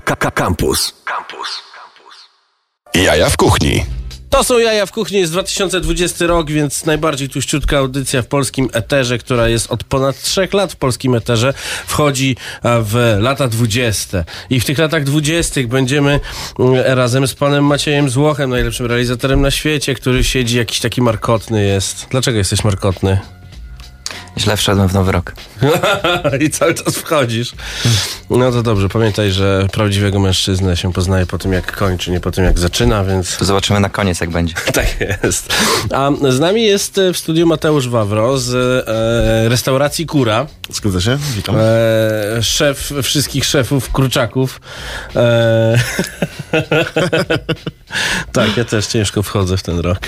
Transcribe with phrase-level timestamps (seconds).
[0.00, 0.94] Campus.
[1.04, 1.62] Campus.
[2.94, 3.84] Jaja w kuchni.
[4.30, 9.18] To są Jaja w kuchni, jest 2020 rok, więc najbardziej tuściutka audycja w polskim eterze,
[9.18, 11.54] która jest od ponad trzech lat w polskim eterze,
[11.86, 14.24] wchodzi w lata 20.
[14.50, 16.20] I w tych latach 20 będziemy
[16.58, 21.64] mm, razem z panem Maciejem Złochem, najlepszym realizatorem na świecie, który siedzi jakiś taki markotny
[21.64, 22.06] jest.
[22.10, 23.18] Dlaczego jesteś markotny?
[24.38, 25.34] Źle wszedłem w nowy rok.
[26.46, 27.52] I cały czas wchodzisz.
[28.30, 32.30] No to dobrze, pamiętaj, że prawdziwego mężczyznę się poznaje po tym, jak kończy, nie po
[32.30, 33.36] tym, jak zaczyna, więc...
[33.36, 34.54] To zobaczymy na koniec, jak będzie.
[34.72, 34.86] tak
[35.22, 35.54] jest.
[35.92, 38.54] A z nami jest w studiu Mateusz Wawro z
[38.88, 40.46] e, restauracji Kura.
[40.70, 41.18] Zgadza się?
[41.36, 41.56] Witam.
[41.58, 44.60] E, szef wszystkich szefów kurczaków.
[45.16, 45.78] E,
[48.32, 49.98] tak, ja też ciężko wchodzę w ten rok.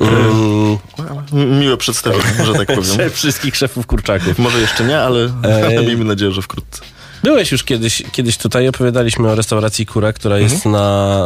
[0.00, 0.78] Mm.
[1.60, 2.84] Miłe przedstawienie, że tak powiem.
[2.96, 4.38] Szef wszystkich szefów kurczaków.
[4.38, 5.82] Może jeszcze nie, ale e...
[5.86, 6.82] miejmy nadzieję, że wkrótce.
[7.22, 10.52] Byłeś już kiedyś, kiedyś tutaj, opowiadaliśmy o restauracji Kura, która mhm.
[10.52, 11.18] jest na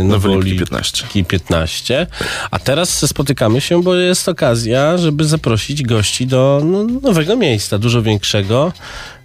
[0.00, 1.06] e, Nowolipki 15.
[1.28, 2.06] 15.
[2.50, 8.02] A teraz spotykamy się, bo jest okazja, żeby zaprosić gości do no, nowego miejsca, dużo
[8.02, 8.72] większego,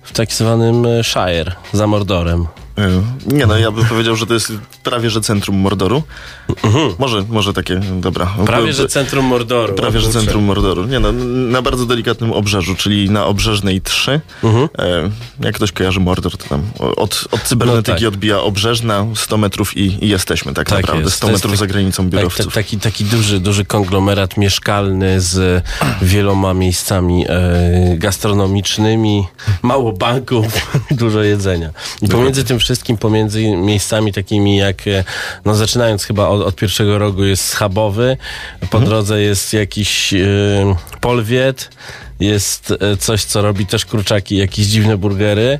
[0.03, 2.47] w tak zwanym Shire, za Mordorem.
[2.79, 3.01] E,
[3.33, 6.03] nie no, ja bym powiedział, że to jest prawie, że centrum Mordoru.
[6.63, 6.93] Mhm.
[6.99, 8.33] Może, może takie, dobra.
[8.45, 9.73] Prawie, że centrum Mordoru.
[9.73, 10.85] Prawie, że centrum Mordoru.
[10.85, 11.11] Nie no,
[11.51, 14.21] na bardzo delikatnym obrzeżu, czyli na Obrzeżnej 3.
[14.43, 14.69] Mhm.
[14.77, 15.09] E,
[15.45, 18.07] jak ktoś kojarzy Mordor, to tam od, od cybernetyki no tak.
[18.07, 21.03] odbija Obrzeżna 100 metrów i, i jesteśmy tak, tak naprawdę.
[21.03, 21.15] Jest.
[21.15, 22.45] 100 metrów za granicą tak, biurowców.
[22.45, 25.63] Tak, taki, taki duży, duży konglomerat mieszkalny z
[26.01, 29.23] wieloma miejscami e, gastronomicznymi,
[29.61, 30.45] mało banków,
[30.91, 31.69] dużo jedzenia.
[32.01, 32.68] I pomiędzy tym wszystkim
[32.99, 35.03] pomiędzy miejscami takimi jak, e,
[35.45, 38.17] no zaczynając chyba od, od pierwszego rogu jest schabowy,
[38.59, 38.85] po mhm.
[38.85, 41.69] drodze jest jakiś y, polwiet,
[42.19, 45.59] jest e, coś, co robi też kurczaki, jakieś dziwne burgery.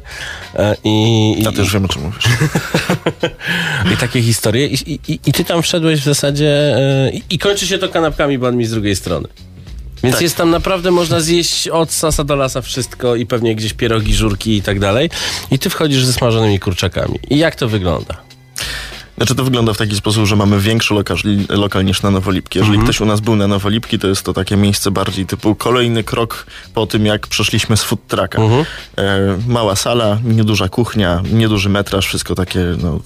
[0.84, 2.24] I, ja też wiem, o czym mówisz.
[3.94, 4.68] I takie historie.
[4.68, 6.76] I, i, I, ty tam wszedłeś w zasadzie
[7.30, 9.28] i, kończy się to kanapkami banmi z drugiej strony.
[10.04, 10.22] Więc tak.
[10.22, 14.58] jest tam naprawdę, można zjeść od sasa do lasa wszystko i pewnie gdzieś pierogi, żurki
[14.58, 15.10] i tak dalej.
[15.52, 17.20] I ty wchodzisz ze smażonymi kurczakami.
[17.30, 18.29] I jak to wygląda?
[19.20, 21.18] Znaczy to wygląda w taki sposób, że mamy większy lokal,
[21.50, 22.60] lokal niż na Nowolipki.
[22.60, 22.88] Jeżeli mhm.
[22.88, 26.46] ktoś u nas był na Nowolipki, to jest to takie miejsce bardziej typu kolejny krok
[26.74, 28.42] po tym, jak przeszliśmy z food trucka.
[28.42, 28.66] Mhm.
[28.98, 33.00] E, mała sala, nieduża kuchnia, nieduży metraż, wszystko takie, no,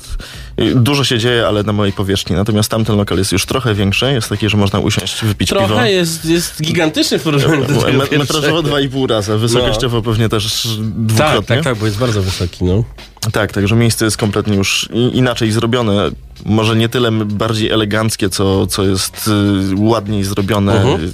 [0.75, 2.35] dużo się dzieje, ale na mojej powierzchni.
[2.35, 5.75] Natomiast tamten lokal jest już trochę większy, jest taki, że można usiąść, wypić trochę piwo.
[5.75, 9.97] Trochę jest, jest gigantyczny w porównaniu do tego Me, Metrażowo dwa i pół razy, wysokościowo
[9.97, 10.03] no.
[10.03, 11.37] pewnie też dwukrotnie.
[11.37, 12.83] Tak, tak, tak, bo jest bardzo wysoki, no.
[13.31, 16.09] Tak, także miejsce jest kompletnie już inaczej zrobione.
[16.45, 19.29] Może nie tyle bardziej eleganckie, co, co jest
[19.71, 20.71] y, ładniej zrobione.
[20.73, 21.01] Uh mhm.
[21.01, 21.13] -huh.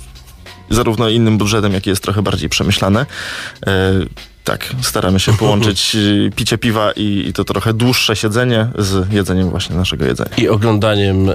[0.69, 3.05] Zarówno innym budżetem, jak i jest trochę bardziej przemyślane.
[3.67, 3.93] E,
[4.43, 9.49] tak, staramy się połączyć y, picie piwa i, i, to trochę dłuższe siedzenie z jedzeniem
[9.49, 10.35] właśnie naszego jedzenia.
[10.37, 11.33] I oglądaniem e,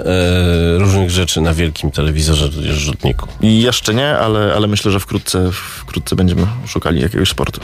[0.78, 3.28] różnych rzeczy na wielkim telewizorze tudzież rzutniku.
[3.40, 7.60] I jeszcze nie, ale, ale myślę, że wkrótce, wkrótce będziemy szukali jakiegoś sportu.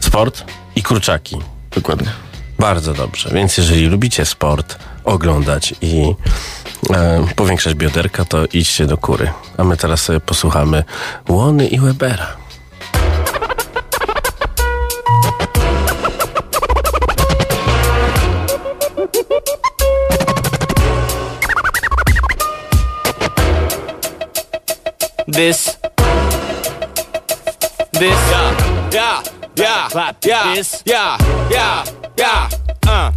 [0.00, 0.44] Sport
[0.76, 1.36] i kurczaki.
[1.74, 2.27] Dokładnie.
[2.58, 3.30] Bardzo dobrze.
[3.32, 6.14] Więc jeżeli lubicie sport, oglądać i
[6.90, 9.32] e, powiększać bioderka, to idźcie do kury.
[9.56, 10.84] A my teraz sobie posłuchamy
[11.28, 12.26] Łony i Webera.
[25.32, 25.76] This.
[27.92, 28.18] This.
[28.30, 28.90] Yeah.
[28.92, 29.22] Yeah.
[29.56, 29.88] Yeah.
[29.90, 30.24] Clap.
[30.24, 30.54] Yeah.
[30.54, 30.82] This.
[30.86, 31.18] Yeah.
[31.50, 31.97] Yeah.
[32.18, 32.50] Yeah.
[32.84, 33.12] Uh.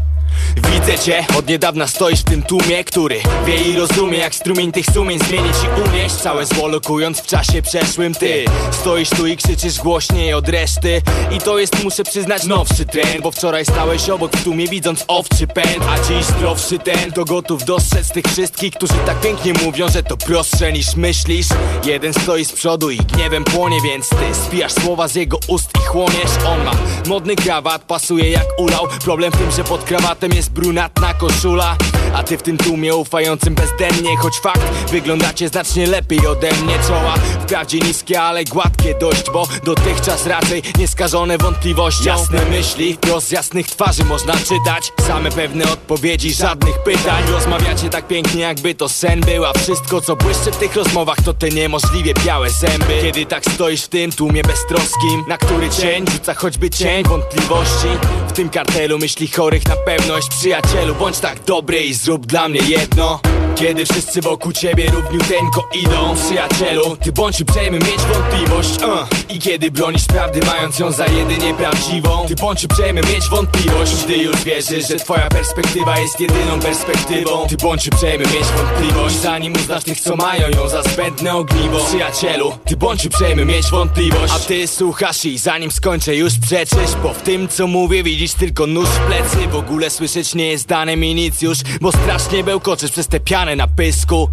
[0.81, 4.85] Widzę cię, od niedawna stoisz w tym tłumie Który wie i rozumie jak strumień tych
[4.85, 6.15] sumień Zmienić i unieść.
[6.15, 8.45] Całe zło lokując w czasie przeszłym Ty.
[8.71, 11.01] Stoisz tu i krzyczysz głośniej od reszty.
[11.31, 13.21] I to jest, muszę przyznać, nowszy trend.
[13.21, 15.83] Bo wczoraj stałeś obok w tłumie widząc owczy pęd.
[15.89, 20.17] A dziś zdrowszy ten, to gotów dostrzec tych wszystkich Którzy tak pięknie mówią, że to
[20.17, 21.47] prostsze niż myślisz.
[21.85, 25.87] Jeden stoi z przodu i gniewem płonie Więc ty spijasz słowa z jego ust i
[25.87, 26.31] chłoniesz.
[26.47, 26.71] On ma
[27.07, 28.87] modny krawat, pasuje jak ulał.
[29.03, 31.77] Problem w tym, że pod krawatem jest brunatna koszula.
[32.13, 36.75] A ty w tym tłumie ufającym bezdennie Choć fakt, wyglądacie znacznie lepiej ode mnie.
[36.87, 43.67] Czoła wprawdzie niskie, ale gładkie dość Bo dotychczas raczej nieskażone wątpliwością Jasne myśli, wprost jasnych
[43.67, 44.91] twarzy można czytać.
[45.07, 47.23] Same pewne odpowiedzi, żadnych pytań.
[47.31, 51.33] Rozmawiacie tak pięknie jakby to sen był A wszystko co błyszczy w tych rozmowach to
[51.33, 53.01] te niemożliwie białe zęby.
[53.01, 57.87] Kiedy tak stoisz w tym tłumie beztroskim Na który cień rzuca choćby cień wątpliwości
[58.27, 60.27] W tym kartelu myśli chorych na pewność
[60.61, 63.19] przyjacielu Bądź tak dobry i zrób dla mnie jedno.
[63.55, 69.07] Kiedy wszyscy wokół ciebie równiuteńko idą Przyjacielu, ty bądź uprzejmy mieć wątpliwość uh.
[69.29, 74.05] I kiedy bronisz prawdy mając ją za jedynie prawdziwą Ty bądź uprzejmy mieć wątpliwość.
[74.05, 79.15] Gdy już wierzysz, że twoja perspektywa jest jedyną perspektywą Ty bądź uprzejmy mieć wątpliwość.
[79.15, 84.33] Zanim uznasz tych co mają ją za zbędne ogniwo Przyjacielu, ty bądź uprzejmy mieć wątpliwość.
[84.35, 88.67] A ty słuchasz i zanim skończę już przeczysz Bo w tym co mówię widzisz tylko
[88.67, 89.47] nóż w plecy.
[89.47, 93.55] W ogóle słyszeć nie jest dane mi nic już Bo strasznie bełkoczysz przez tę pianę
[93.55, 94.29] na pysku.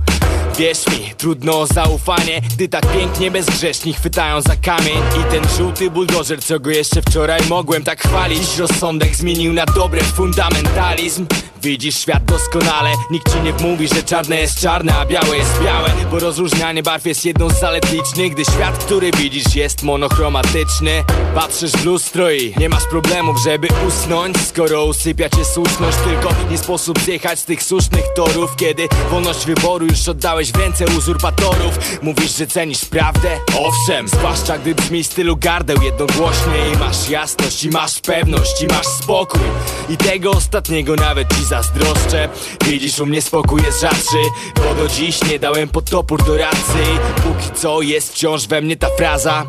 [0.59, 4.99] Wierz mi, trudno o zaufanie Gdy tak pięknie bezgrzeszni chwytają za kamień.
[5.21, 8.59] I ten żółty buldożer, co go jeszcze wczoraj mogłem tak chwalić.
[8.59, 11.27] Rozsądek zmienił na dobre fundamentalizm.
[11.63, 15.91] Widzisz świat doskonale Nikt ci nie mówi, że czarne jest czarne, a białe jest białe.
[16.11, 21.05] Bo rozróżnianie barw jest jedną z zalet licznych Gdy świat, który widzisz jest monochromatyczny.
[21.35, 24.37] Patrzysz w lustro i nie masz problemów, żeby usnąć.
[24.47, 28.57] Skoro usypia cię słuszność Tylko nie sposób zjechać z tych słusznych torów.
[28.57, 31.79] Kiedy wolność wyboru już oddałeś w ręce uzurpatorów.
[32.03, 33.41] Mówisz, że cenisz prawdę?
[33.59, 36.69] Owszem, zwłaszcza gdy brzmi stylu gardeł jednogłośnie.
[36.75, 39.41] I masz jasność, i masz pewność, i masz spokój.
[39.89, 42.29] I tego ostatniego nawet ci zazdroszczę.
[42.65, 44.17] Widzisz, u mnie spokój jest rzadszy
[44.55, 46.79] Bo do dziś nie dałem pod topór do racy
[47.17, 49.47] Póki co jest wciąż we mnie ta fraza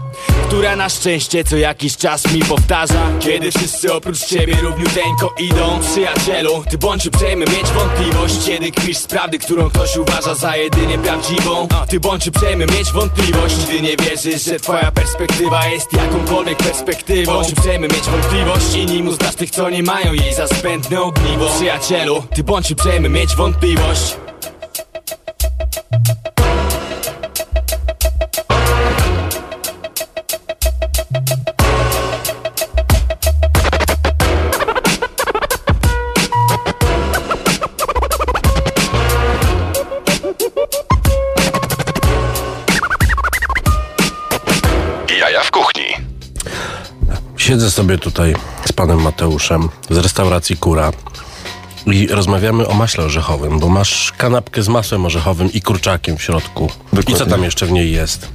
[0.47, 3.07] Która na szczęście co jakiś czas mi powtarza.
[3.19, 8.45] Kiedy wszyscy oprócz ciebie równiuteńko idą Przyjacielu, ty bądź uprzejmy mieć wątpliwość.
[8.45, 11.67] Kiedy kpisz z prawdy, którą ktoś uważa za jedynie prawdziwą.
[11.89, 13.55] Ty bądź uprzejmy mieć wątpliwość.
[13.55, 17.33] Gdy nie wierzysz, że twoja perspektywa jest jakąkolwiek perspektywą.
[17.33, 21.49] Bądź uprzejmy mieć wątpliwość I nim uznasz tych, co nie mają jej za zbędne ogniwo.
[21.55, 24.15] Przyjacielu, ty bądź uprzejmy mieć wątpliwość
[47.49, 48.35] Siedzę sobie tutaj
[48.65, 50.91] z panem Mateuszem z restauracji Kura
[51.85, 56.65] i rozmawiamy o maśle orzechowym, bo masz kanapkę z masłem orzechowym i kurczakiem w środku.
[56.65, 57.25] I co Dokładnie.
[57.25, 58.27] tam jeszcze w niej jest?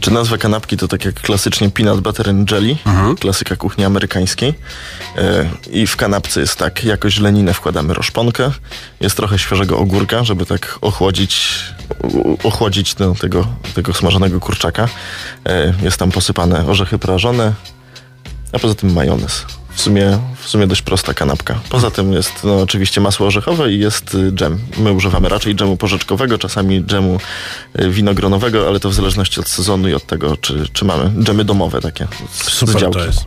[0.00, 2.76] Czy nazwa kanapki to tak jak klasycznie peanut butter and jelly,
[3.20, 4.54] klasyka kuchni amerykańskiej.
[5.16, 8.50] E, I w kanapce jest tak, jakoś leninę wkładamy roszponkę,
[9.00, 11.48] jest trochę świeżego ogórka, żeby tak ochłodzić,
[12.44, 14.88] ochłodzić no, tego, tego smażonego kurczaka.
[15.46, 17.52] E, Jest tam posypane orzechy prażone,
[18.52, 19.44] a poza tym majonez.
[19.74, 21.60] W sumie, w sumie dość prosta kanapka.
[21.68, 24.58] Poza tym jest no, oczywiście masło orzechowe i jest y, dżem.
[24.78, 27.18] My używamy raczej dżemu porzeczkowego, czasami dżemu
[27.80, 31.44] y, winogronowego, ale to w zależności od sezonu i od tego, czy, czy mamy dżemy
[31.44, 32.98] domowe takie z, z Super działki.
[32.98, 33.24] to jest.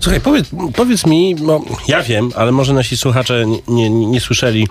[0.00, 4.68] Słuchaj, powiedz, powiedz mi, no, ja wiem, ale może nasi słuchacze nie, nie, nie słyszeli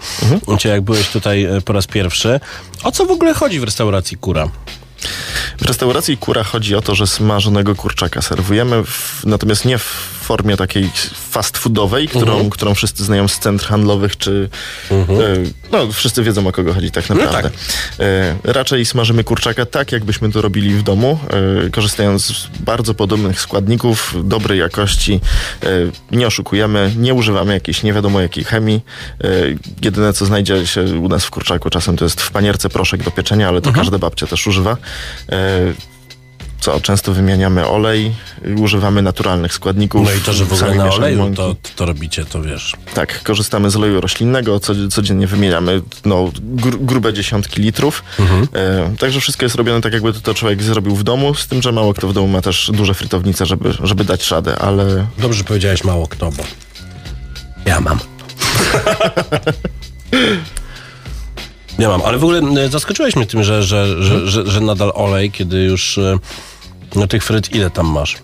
[0.59, 2.39] cię, jak byłeś tutaj e, po raz pierwszy.
[2.83, 4.49] O co w ogóle chodzi w restauracji Kura?
[5.57, 10.57] W restauracji Kura chodzi o to, że smażonego kurczaka serwujemy, w, natomiast nie w formie
[10.57, 10.89] takiej
[11.29, 12.49] fast foodowej, którą, Mhm.
[12.49, 14.49] którą wszyscy znają z centr handlowych, czy
[14.91, 14.95] e,
[15.71, 17.49] no wszyscy wiedzą o kogo chodzi tak naprawdę.
[17.99, 21.19] E, raczej smażymy kurczaka tak, jakbyśmy to robili w domu,
[21.65, 25.19] e, korzystając z bardzo podobnych składników, dobrej jakości,
[26.11, 28.81] nie oszukujemy, nie używamy jakiejś nie wiadomo jakiej chemii.
[29.81, 33.11] Jedyne co znajdzie się u nas w kurczaku czasem to jest w panierce proszek do
[33.11, 34.77] pieczenia, ale to każda babcia też używa.
[36.67, 38.15] Co, często wymieniamy olej,
[38.57, 40.05] używamy naturalnych składników.
[40.05, 42.73] No i to, że w ogóle na oleju to, to robicie, to wiesz.
[42.93, 48.03] Tak, korzystamy z oleju roślinnego, co, codziennie wymieniamy no, gr, grube dziesiątki litrów.
[48.53, 51.71] E, także wszystko jest robione tak, jakby to, człowiek zrobił w domu, z tym, że
[51.71, 55.83] mało kto w domu ma też duże frytownice, żeby, żeby dać radę, ale Dobrze powiedziałeś
[55.83, 56.43] mało kto, bo
[57.65, 57.99] ja mam.
[61.79, 65.31] Ja mam, ale w ogóle zaskoczyłeś mnie tym, że, że, że, że, że nadal olej,
[65.31, 66.19] kiedy już e,
[66.95, 68.17] no tych fryt ile tam masz?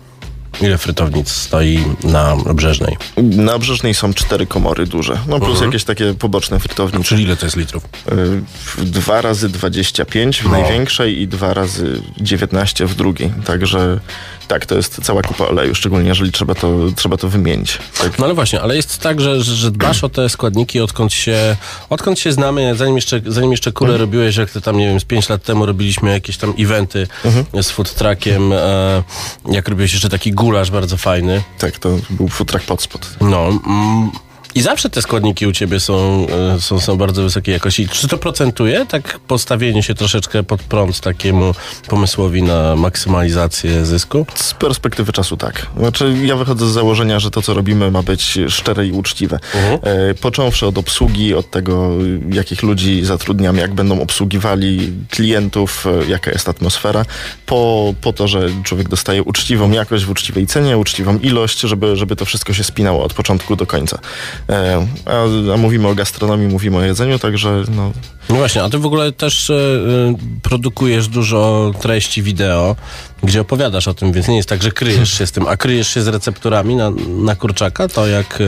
[0.60, 2.96] Ile frytownic stoi na Brzeżnej?
[3.16, 7.04] na Brzeżnej są cztery komory duże, no plus jakieś takie poboczne frytownice.
[7.04, 7.84] Czyli ile to jest litrów?
[8.78, 10.50] Y, Dwa razy 25 w No.
[10.50, 13.32] największej i dwa razy 19 w drugiej.
[13.44, 14.00] Także
[14.48, 17.78] tak, to jest cała kupa oleju, szczególnie jeżeli trzeba to, trzeba to wymienić.
[18.00, 18.18] Tak.
[18.18, 21.56] No ale właśnie, ale jest tak, że, że, że dbasz o te składniki, odkąd się,
[21.90, 24.00] odkąd się znamy, zanim jeszcze, zanim jeszcze kurę Mhm.
[24.10, 27.62] robiłeś, jak ty tam, nie wiem, z 5 lat temu robiliśmy jakieś tam eventy Mhm.
[27.62, 29.02] z food truckiem, e,
[29.50, 31.42] jak robiłeś jeszcze taki gulasz bardzo fajny.
[31.58, 33.16] tak, to był futrak pod spod.
[33.20, 34.10] No, mm,
[34.54, 37.88] I zawsze te składniki u ciebie są, e, są, są bardzo wysokiej jakości.
[37.88, 38.86] Czy to procentuje?
[38.86, 41.54] Tak postawienie się troszeczkę pod prąd takiemu
[41.88, 44.26] pomysłowi na maksymalizację zysku?
[44.34, 45.66] Z perspektywy czasu tak.
[45.78, 49.38] Znaczy ja wychodzę z założenia, że to co robimy ma być szczere i uczciwe.
[49.54, 49.80] Mhm.
[50.10, 51.90] E, począwszy od obsługi, od tego
[52.32, 57.04] jakich ludzi zatrudniamy, jak będą obsługiwali klientów, e, jaka jest atmosfera,
[57.46, 62.16] po, po to, że człowiek dostaje uczciwą jakość w uczciwej cenie, uczciwą ilość, żeby, żeby
[62.16, 63.98] to wszystko się spinało od początku do końca.
[64.48, 67.92] E, a, a mówimy o gastronomii, mówimy o jedzeniu, także no,
[68.28, 69.58] No właśnie, a ty w ogóle też e, e,
[70.42, 72.76] produkujesz dużo treści wideo,
[73.22, 75.94] gdzie opowiadasz o tym, więc nie jest tak, że kryjesz się z tym, a kryjesz
[75.94, 78.38] się z recepturami na, na kurczaka, to jak...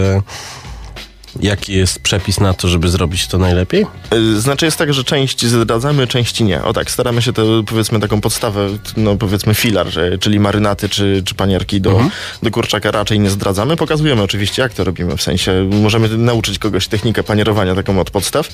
[1.40, 3.86] Jaki jest przepis na to, żeby zrobić to najlepiej?
[4.14, 6.62] Y, Znaczy jest tak, że część zdradzamy, części nie.
[6.62, 9.86] O tak, staramy się to powiedzmy taką podstawę, no powiedzmy filar,
[10.20, 12.00] czyli marynaty czy, czy panierki do,
[12.42, 13.76] do kurczaka raczej nie zdradzamy.
[13.76, 18.48] Pokazujemy oczywiście jak to robimy, w sensie możemy nauczyć kogoś technikę panierowania taką od podstaw.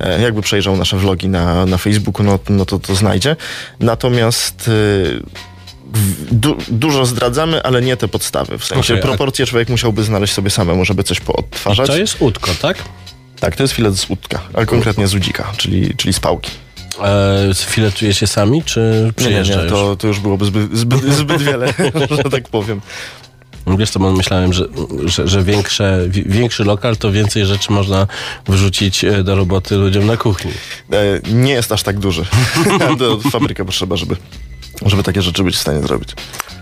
[0.00, 3.36] E, jakby przejrzał nasze vlogi na, na Facebooku, no, no to to znajdzie.
[3.80, 4.70] Natomiast...
[6.32, 8.58] Du, dużo zdradzamy, ale nie te podstawy.
[8.58, 11.86] W sensie a- proporcje człowiek musiałby znaleźć sobie samemu, żeby coś poodtwarzać.
[11.86, 12.76] To jest udko, tak?
[13.40, 16.50] Tak, to jest filet z łódka, ale konkretnie z udzika, czyli, czyli z pałki.
[17.04, 21.74] E, filetujecie sami, czy Nie, nie, nie, to, to już byłoby zbyt, zbyt, zbyt wiele,
[22.24, 22.80] że tak powiem.
[23.78, 24.64] Wiesz co, myślałem, że,
[25.04, 28.06] że, że większe, wi- większy lokal, to więcej rzeczy można
[28.46, 30.50] wyrzucić e, do roboty ludziom na kuchni.
[30.92, 32.24] E, nie jest aż tak duży.
[32.98, 34.16] Do fabryka potrzeba, żeby,
[34.86, 36.14] żeby takie rzeczy być w stanie zrobić.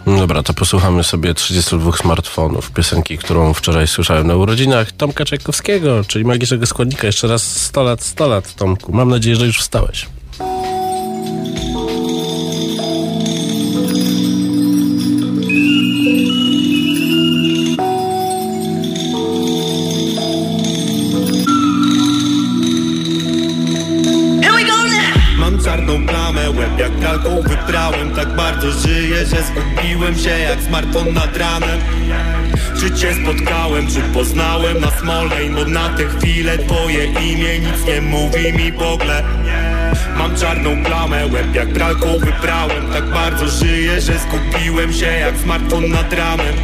[0.06, 6.24] Dobra, to posłuchamy sobie 32 smartfonów, piosenki, którą wczoraj słyszałem na urodzinach Tomka Czajkowskiego, czyli
[6.24, 7.06] magicznego składnika.
[7.06, 8.92] Jeszcze raz 100 lat, 100 lat, Tomku.
[8.92, 10.06] Mam nadzieję, że już wstałeś.
[25.38, 27.42] Mam czarną plamę, łeb jak kalką
[27.86, 31.80] Tak bardzo żyję, że zgubiłem się jak smartfon nad ranem.
[32.80, 35.50] Czy cię spotkałem, czy poznałem na Smolnej?
[35.50, 39.22] Bo na tę chwilę twoje imię nic nie mówi mi w ogóle
[40.18, 42.92] Mam czarną plamę, łeb jak pralką wyprałem.
[42.92, 46.54] Tak bardzo żyję, że zgubiłem się jak smartfon nad ramem.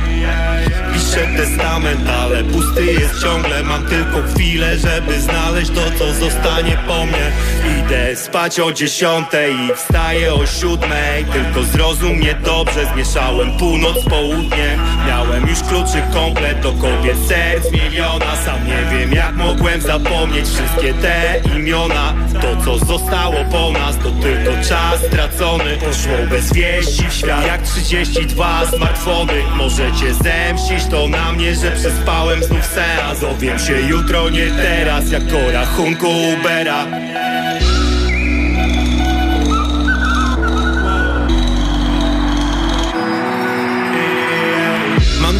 [0.94, 3.62] Piszę testament, ale pusty jest ciągle.
[3.62, 7.32] Mam tylko chwilę, żeby znaleźć to, co zostanie po mnie.
[7.78, 11.24] Idę spać o dziesiątej i wstaję o siódmej.
[11.32, 14.80] Tylko zrozum mnie dobrze, zmieszałem północ z południem.
[15.08, 18.36] Miałem już kluczy komplet do kobiet serc miliona.
[18.44, 22.14] Sam nie wiem jak mogłem zapomnieć wszystkie te imiona.
[22.40, 25.76] To co zostało po nas to tylko czas stracony.
[25.76, 27.46] Poszło bez wieści w świat.
[27.46, 29.42] Jak 32 smartfony.
[29.56, 33.20] Możecie zemścić to na mnie, że przespałem znów seans.
[33.20, 36.86] Dowiem się jutro, nie teraz, jak o rachunku Ubera.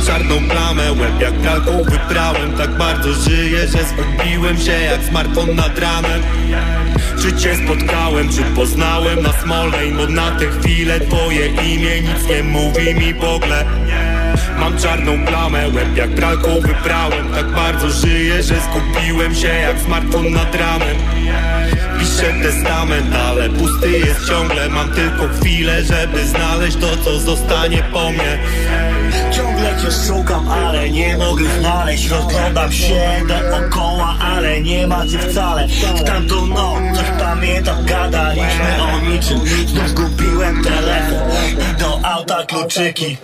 [0.07, 2.53] Czarną plamę, łeb jak kalką wyprałem.
[2.53, 6.23] Tak bardzo żyję, że zgubiłem się jak smartfon nad ranem
[7.23, 9.93] Czy cię spotkałem, czy poznałem na Smolnej?
[9.93, 13.65] Bo na tę chwilę twoje imię nic nie mówi mi w ogóle.
[14.59, 17.29] Mam czarną plamę, łeb jak pralką wyprałem.
[17.35, 20.97] Tak bardzo żyję, że zgubiłem się jak smartfon nad ranem
[21.99, 24.69] Piszę testament, ale pusty jest ciągle.
[24.69, 28.39] Mam tylko chwilę, żeby znaleźć to, co zostanie po mnie
[30.07, 32.09] Szukam, ale nie mogę znaleźć.
[32.09, 35.69] Rozglądam się dookoła, ale nie ma cię wcale.
[35.69, 39.41] W tamtą noc, coś pamiętam, gadaliśmy o niczym.
[39.67, 41.31] Znów zgubiłem telefon
[41.73, 43.17] i do auta kluczyki.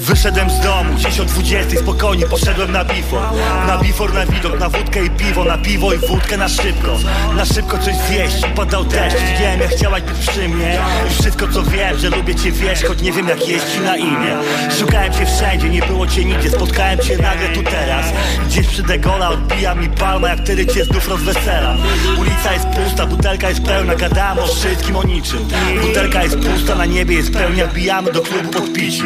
[0.00, 3.22] Wyszedłem z domu, gdzieś o 20 spokojnie poszedłem na bifor.
[3.66, 6.98] Na bifor, na widok, na wódkę i piwo Na piwo i wódkę na szybko.
[7.36, 9.16] Na szybko coś zjeść, padał deszcz.
[9.40, 10.78] Wiem jak chciałaś być przy mnie.
[11.10, 13.96] I wszystko co wiem, że lubię cię wiesz Choć nie wiem jak jest ci na
[13.96, 14.36] imię.
[14.78, 18.06] Szukałem cię wszędzie, nie było cię nigdzie Spotkałem cię nagle tu teraz.
[18.46, 21.76] Gdzieś przy Degola odbija mi palma Jak wtedy cię znów rozwesela.
[22.18, 25.48] Ulica jest pusta, butelka jest pełna Gadamy o wszystkim, o niczym.
[25.82, 29.02] Butelka jest pusta, na niebie jest pełnia Wbijamy do klubu podpici.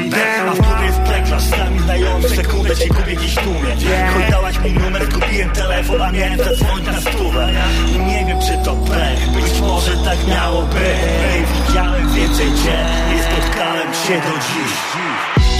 [0.49, 3.77] A w klubie jest preklarz, z nami znajomy Sekundę cię gubię gdzieś tłumie
[4.15, 7.53] Choć dałaś mi numer, zgubiłem telefon A miałem zadzwonić na stówę.
[7.95, 11.69] I nie wiem czy to pech Być może tak miało być.
[11.69, 15.10] Widziałem więcej cię Nie spotkałem cię do dziś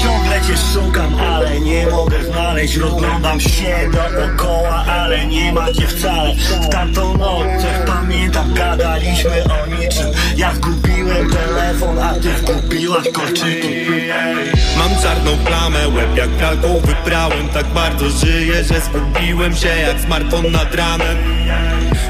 [0.03, 2.77] Ciągle cię szukam, ale nie mogę znaleźć.
[2.77, 6.35] Rozglądam się dookoła, ale nie ma cię wcale.
[6.35, 7.47] W tamtą noc,
[7.87, 10.11] pamiętam, gadaliśmy o niczym.
[10.37, 13.69] Ja zgubiłem telefon, a ty zgubiłaś kolczyki.
[14.79, 17.49] Mam czarną plamę, łeb jak pralką wyprałem.
[17.49, 21.17] Tak bardzo żyję, że zgubiłem się jak smartfon nad ranem.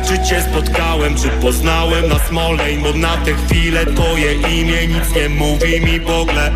[0.09, 5.29] Czy cię spotkałem, czy poznałem na Smolein Bo na tę chwilę twoje imię nic nie
[5.29, 6.51] mówi mi w ogóle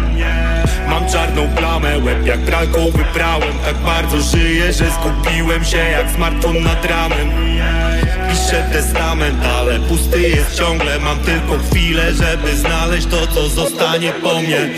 [0.88, 3.59] Mam czarną plamę, łeb jak pralką wyprałem.
[3.64, 7.30] Tak bardzo żyję, że zgubiłem się jak smartfon nad ranem
[8.30, 10.99] Piszę testament, ale pusty jest ciągle.
[10.99, 14.71] Mam tylko chwilę, żeby znaleźć to, co zostanie po mnie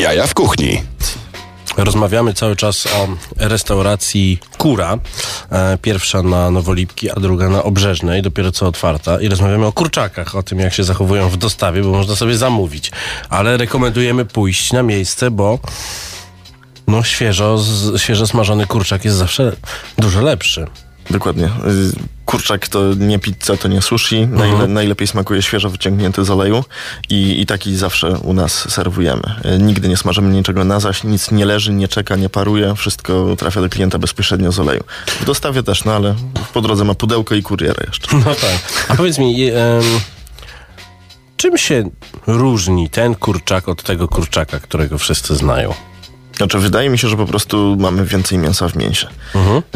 [0.00, 0.82] Jaja w kuchni.
[1.76, 4.98] Rozmawiamy cały czas o restauracji Kura.
[5.52, 9.20] E, Pierwsza na Nowolipki, a druga na Obrzeżnej, dopiero co otwarta.
[9.20, 12.90] I rozmawiamy o kurczakach, o tym jak się zachowują w dostawie, bo można sobie zamówić.
[13.28, 15.58] Ale rekomendujemy pójść na miejsce, bo
[16.86, 17.58] no świeżo,
[17.96, 19.52] świeżo smażony kurczak jest zawsze
[19.98, 20.66] dużo lepszy.
[21.10, 21.48] Dokładnie.
[22.30, 24.26] Kurczak to nie pizza, to nie sushi.
[24.26, 26.64] Najle, najlepiej smakuje świeżo wyciągnięty z oleju
[27.08, 29.22] i, i taki zawsze u nas serwujemy.
[29.44, 32.74] Y, Nigdy nie smażymy niczego na zaś, nic nie leży, nie czeka, nie paruje.
[32.76, 34.84] Wszystko trafia do klienta bezpośrednio z oleju.
[35.20, 36.14] W dostawie też, no ale
[36.52, 38.16] po drodze ma pudełko i kuriera jeszcze.
[38.24, 38.86] No tak.
[38.88, 39.50] A powiedz mi,
[41.36, 41.90] czym się
[42.26, 45.74] różni ten kurczak od tego kurczaka, którego wszyscy znają?
[46.36, 49.06] Znaczy, wydaje mi się, że po prostu mamy więcej mięsa w mięsie.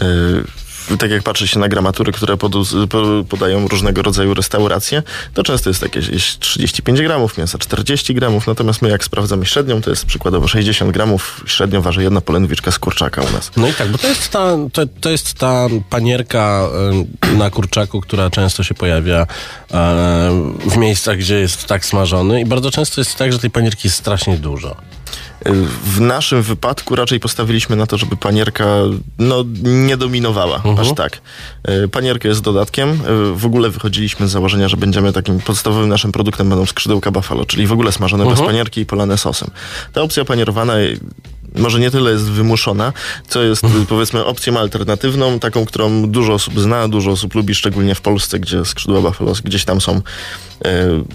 [0.02, 0.63] Y,
[0.98, 2.36] tak jak patrzy się na gramatury, które
[3.28, 5.02] podają różnego rodzaju restauracje,
[5.34, 9.90] to często jest jakieś 35 gramów mięsa, 40 gramów, natomiast my jak sprawdzamy średnią, to
[9.90, 13.50] jest przykładowo 60 gramów, średnio waży jedna polędwiczka z kurczaka u nas.
[13.56, 16.68] No i tak, bo to jest ta, to, to jest ta panierka
[17.36, 19.26] na kurczaku, która często się pojawia
[20.66, 23.96] w miejscach, gdzie jest tak smażony i bardzo często jest tak, że tej panierki jest
[23.96, 24.76] strasznie dużo.
[25.84, 28.64] W naszym wypadku raczej postawiliśmy na to, żeby panierka
[29.18, 31.20] no, nie dominowała aż tak.
[31.84, 32.90] Y, Panierka jest dodatkiem.
[32.90, 37.44] Y, W ogóle wychodziliśmy z założenia, że będziemy takim podstawowym naszym produktem będą skrzydełka buffalo,
[37.44, 39.50] czyli w ogóle smażone bez panierki i polane sosem.
[39.92, 41.00] Ta opcja panierowana y,
[41.54, 42.92] może nie tyle jest wymuszona,
[43.28, 47.94] co jest y, powiedzmy opcją alternatywną, taką, którą dużo osób zna, dużo osób lubi, szczególnie
[47.94, 50.02] w Polsce, gdzie skrzydła buffalo gdzieś tam są,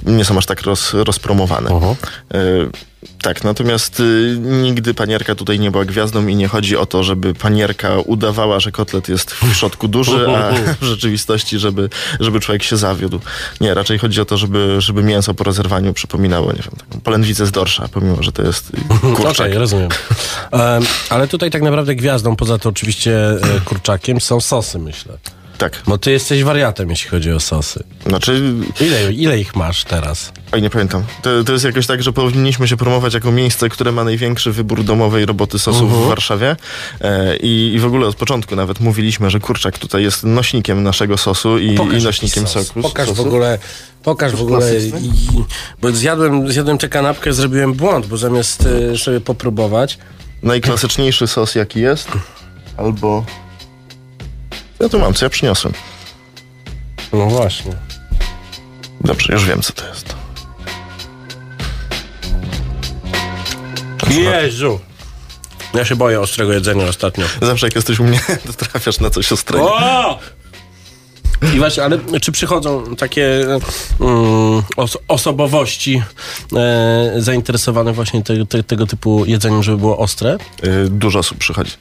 [0.06, 1.70] nie są aż tak roz, rozpromowane.
[2.36, 2.70] Y,
[3.22, 7.34] tak, natomiast y, nigdy panierka tutaj nie była gwiazdą i nie chodzi o to, żeby
[7.34, 12.78] panierka udawała, że kotlet jest w środku duży, a w rzeczywistości, żeby, żeby człowiek się
[12.78, 13.20] zawiódł.
[13.62, 17.46] Nie, raczej chodzi o to, żeby, żeby mięso po rozerwaniu przypominało, nie wiem, taką polędwicę
[17.46, 19.48] z dorsza, pomimo, że to jest y, kurczak.
[19.48, 19.90] Okej, rozumiem.
[20.52, 25.18] Em, ale tutaj tak naprawdę gwiazdą, poza to oczywiście e, kurczakiem, są sosy, myślę.
[25.60, 27.84] Tak, Bo ty jesteś wariatem, jeśli chodzi o sosy.
[28.08, 30.32] znaczy Ile, ile ich masz teraz?
[30.52, 31.04] Oj, nie pamiętam.
[31.22, 34.84] To, to jest jakoś tak, że powinniśmy się promować jako miejsce, które ma największy wybór
[34.84, 36.56] domowej roboty sosów w Warszawie.
[37.02, 41.18] E, i, I w ogóle od początku nawet mówiliśmy, że kurczak tutaj jest nośnikiem naszego
[41.18, 42.68] sosu i, i nośnikiem sos.
[42.68, 42.82] soku.
[42.82, 43.28] Pokaż w sosu.
[43.28, 43.60] ogóle,
[44.04, 44.80] pokaż w ogóle.
[44.80, 44.92] I,
[45.82, 49.98] bo zjadłem, zjadłem tę kanapkę, zrobiłem błąd, bo zamiast e, sobie popróbować,
[50.44, 52.08] Najklasyczniejszy sos, jaki jest.
[52.78, 53.26] Albo...
[54.80, 55.74] Ja tu mam, co ja przyniosłem.
[57.14, 57.72] no właśnie.
[59.02, 60.16] Dobrze, już wiem, co to jest.
[64.10, 64.80] Jezu!
[65.74, 67.26] Ja się boję ostrego jedzenia ostatnio.
[67.42, 69.76] Zawsze jak jesteś u mnie, to trafiasz na coś ostrego.
[69.76, 70.20] O!
[71.56, 73.42] I właśnie, ale czy przychodzą takie
[74.00, 76.02] mm, os- osobowości
[76.56, 80.38] e, zainteresowane właśnie te, te, tego typu jedzeniem, żeby było ostre?
[80.64, 81.72] Y, Dużo osób przychodzi.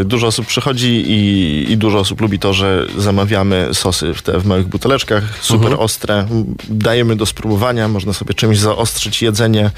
[0.00, 4.38] Y, Dużo osób przychodzi i, i dużo osób lubi to, że zamawiamy sosy w te
[4.40, 6.26] w małych buteleczkach, super ostre.
[6.68, 9.70] Dajemy do spróbowania, można sobie czymś zaostrzyć jedzenie.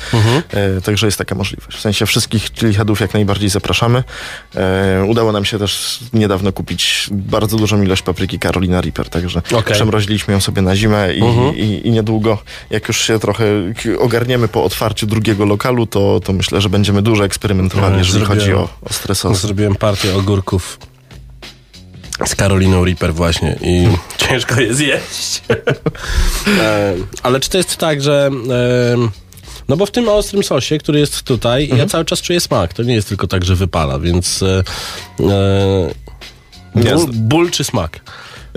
[0.79, 1.79] Y, Także jest taka możliwość.
[1.79, 4.05] W sensie wszystkich klichadów jak najbardziej zapraszamy.
[5.01, 9.06] Y, Udało nam się też niedawno kupić bardzo dużą ilość papryki Carolina Reaper.
[9.07, 9.75] Super, także Okej.
[9.75, 11.57] przemroziliśmy ją sobie na zimę i, Mhm.
[11.57, 12.39] i, i niedługo,
[12.71, 13.45] jak już się trochę
[13.99, 18.53] ogarniemy po otwarciu drugiego lokalu, to, to myślę, że będziemy dużo eksperymentowali, No, jeżeli chodzi
[18.53, 19.41] o ostre sosy.
[19.41, 20.79] Zrobiłem partię ogórków
[22.27, 23.89] z Karoliną Reaper właśnie i
[24.29, 25.43] ciężko je zjeść.
[26.61, 28.31] E, Ale czy to jest tak, że...
[29.69, 31.79] No bo w tym ostrym sosie, który jest tutaj, Mhm.
[31.81, 32.73] ja cały czas czuję smak.
[32.75, 34.43] To nie jest tylko tak, że wypala, więc...
[34.43, 34.63] e,
[35.21, 35.95] e,
[36.75, 38.01] Ból, ból czy smak?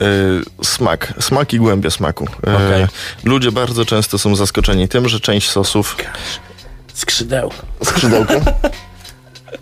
[0.02, 2.26] Y, smak, smak i głębia smaku.
[2.26, 2.88] Y, Okej.
[3.24, 5.98] Ludzie bardzo często są zaskoczeni tym, że część sosów
[6.94, 7.56] Skrzydełko.
[7.84, 8.34] skrzydełko.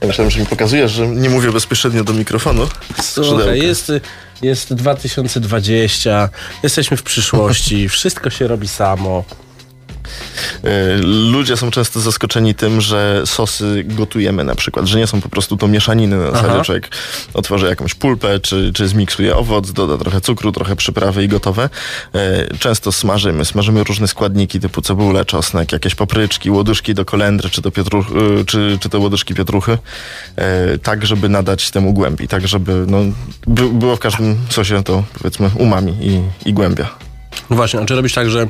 [0.02, 2.68] Ja myślałem, że mi pokazujesz, że nie mówię bezpośrednio do mikrofonu.
[3.02, 3.92] Słuchaj, jest,
[4.42, 6.30] jest 2020,
[6.64, 9.24] jesteśmy w przyszłości, wszystko się robi samo.
[10.66, 10.98] Y,
[11.32, 15.58] Ludzie są często zaskoczeni tym, że sosy gotujemy na przykład, że nie są po prostu
[15.58, 16.90] to mieszaniny na zasadzie człowiek
[17.34, 21.70] otworzy jakąś pulpę, czy, czy zmiksuje owoc, doda trochę cukru, trochę przyprawy i gotowe.
[22.16, 27.62] Y, Często smażymy, smażymy różne składniki typu cebulę, czosnek, jakieś papryczki, łodyżki do kolendry, czy,
[27.62, 28.06] do pietruch,
[28.42, 29.78] y, czy, czy te łodyżki pietruchy,
[30.84, 32.98] tak żeby nadać temu głębi, tak żeby no,
[33.48, 36.90] by, było w każdym sosie to powiedzmy umami i, i głębia.
[37.50, 38.48] No właśnie, a czy robisz tak, że e,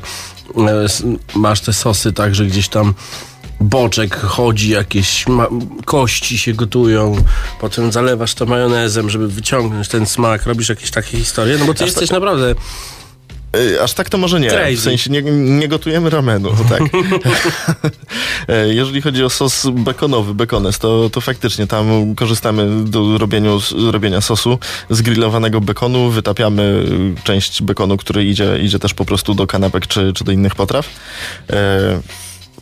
[1.36, 2.93] masz te sosy tak, że gdzieś tam
[3.60, 5.25] boczek chodzi, jakieś
[5.86, 7.15] kości się gotują,
[7.60, 11.86] potem zalewasz to majonezem, żeby wyciągnąć ten smak, robisz jakieś takie historie, no bo ty
[11.86, 12.55] jesteś naprawdę...
[13.83, 14.49] Aż tak to może nie.
[14.49, 14.77] Crazy.
[14.77, 16.81] W sensie nie, nie gotujemy ramenu, tak.
[18.49, 23.60] E, Jeżeli chodzi o sos bekonowy, bekones, to, to faktycznie tam korzystamy do robieniu,
[23.91, 26.86] robienia sosu z grillowanego bekonu, wytapiamy
[27.23, 30.89] część bekonu, który idzie, idzie też po prostu do kanapek czy, czy do innych potraw.
[31.49, 32.01] E,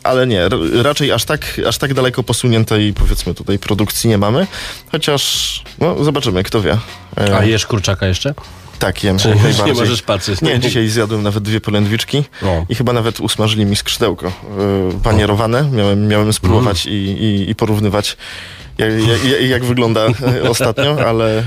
[0.02, 0.48] ale nie,
[0.82, 4.46] raczej aż tak, aż tak daleko posuniętej powiedzmy tutaj produkcji nie mamy,
[4.92, 6.78] chociaż no, zobaczymy, kto wie.
[7.20, 8.34] E, A jesz kurczaka jeszcze?
[8.78, 9.18] Tak, jem.
[9.18, 10.42] Czy jak już nie możesz patrzeć?
[10.42, 12.64] Nie, dzisiaj zjadłem nawet dwie polędwiczki O.
[12.68, 14.32] i chyba nawet usmażyli mi skrzydełko yy,
[15.02, 15.68] panierowane.
[15.72, 16.98] Miałem, miałem spróbować Mm.
[16.98, 18.16] i, i, i porównywać,
[18.78, 21.44] jak, jak, jak wygląda e, ostatnio, ale,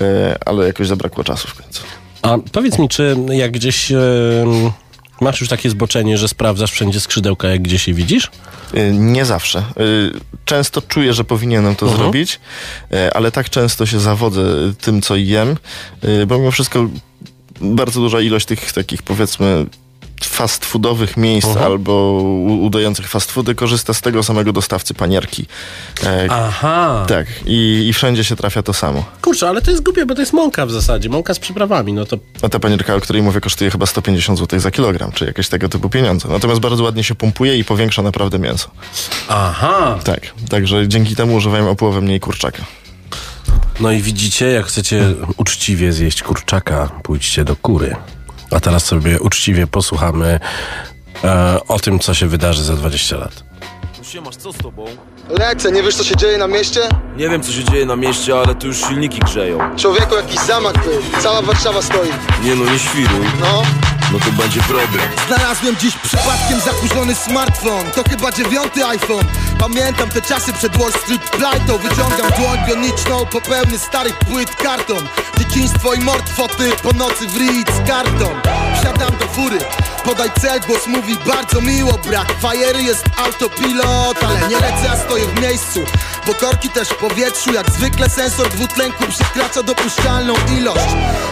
[0.00, 1.82] e, ale jakoś zabrakło czasu w końcu.
[2.22, 3.92] A powiedz mi, czy jak gdzieś...
[5.20, 8.30] Masz już takie zboczenie, że sprawdzasz wszędzie skrzydełka, jak gdzieś je widzisz?
[8.74, 9.58] Y, Nie zawsze.
[9.80, 10.12] Y,
[10.44, 12.02] Często czuję, że powinienem to Mhm.
[12.02, 12.40] zrobić,
[12.92, 14.42] y, ale tak często się zawodzę
[14.80, 15.56] tym, co jem,
[16.26, 16.88] bo mimo wszystko
[17.60, 19.66] bardzo duża ilość tych takich powiedzmy
[20.24, 21.66] fast foodowych miejsc Mhm.
[21.66, 22.12] albo
[22.60, 25.46] udających fast foody korzysta z tego samego dostawcy panierki.
[26.04, 27.04] E, Aha.
[27.08, 29.04] Tak, i, i wszędzie się trafia to samo.
[29.22, 32.04] Kurczę, ale to jest głupie, bo to jest mąka w zasadzie, mąka z przyprawami, no
[32.06, 32.16] to...
[32.42, 35.68] A ta panierka, o której mówię, kosztuje chyba 150 zł za kilogram, czy jakieś tego
[35.68, 36.28] typu pieniądze.
[36.28, 38.68] Natomiast bardzo ładnie się pompuje i powiększa naprawdę mięso.
[39.28, 39.98] Aha.
[40.04, 42.64] Tak, także dzięki temu używałem o połowę mniej kurczaka.
[43.80, 47.96] No i widzicie, jak chcecie uczciwie zjeść kurczaka, pójdźcie do kury.
[48.50, 50.40] A teraz sobie uczciwie posłuchamy
[51.24, 53.44] e, o tym, co się wydarzy za 20 lat.
[54.02, 54.84] Siemasz, co z tobą?
[55.38, 56.80] Lecę, nie wiesz co się dzieje na mieście?
[57.16, 59.76] Nie wiem co się dzieje na mieście, ale tu już silniki grzeją.
[59.76, 61.22] Człowieku, jakiś zamach był.
[61.22, 62.08] Cała Warszawa stoi.
[62.44, 63.26] Nie no, nie świruj.
[63.40, 63.62] No.
[64.12, 65.08] No to będzie problem.
[65.26, 69.24] Znalazłem dziś przypadkiem zakurzony smartfon To chyba dziewiąty iPhone
[69.58, 75.08] Pamiętam te czasy przed Wall Street Flighto Wyciągam dłoń bioniczną po pełny starych płyt karton.
[75.38, 78.40] Dzieciństwo i mord foty po nocy w Ritz karton
[78.80, 79.58] Wsiadam do fury,
[80.04, 81.92] podaj cel, głos mówi bardzo miło.
[81.92, 85.80] Brak fajery jest autopilot, ale nie lecę, a stoję w miejscu
[86.26, 90.86] Bo korki też w powietrzu, jak zwykle sensor dwutlenku przekracza dopuszczalną ilość.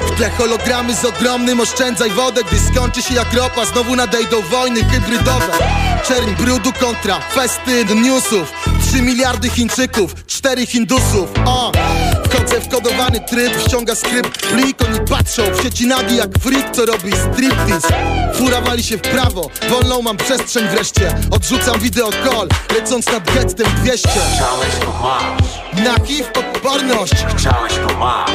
[0.07, 4.85] W tle hologramy z ogromnym oszczędzaj wodę, gdy skończy się jak ropa Znowu nadejdą wojny
[4.85, 5.53] hybrydowe.
[6.09, 8.53] Czerń brudu kontra festyn newsów.
[8.91, 11.29] 3 miliardy Chińczyków, 4 Hindusów.
[11.47, 11.73] O!
[12.45, 14.47] Wchodzę w kodowany tryb, ściąga skrypt.
[14.47, 17.89] Plik Oni patrzą w sieci nagi jak freak, co robi striptease.
[18.35, 21.15] Fura wali się w prawo, wolną mam przestrzeń wreszcie.
[21.31, 27.99] Odrzucam wideo call, lecąc nad gettem 200 Chciałeś to masz, Na HIV odporność, chciałeś to
[27.99, 28.31] masz,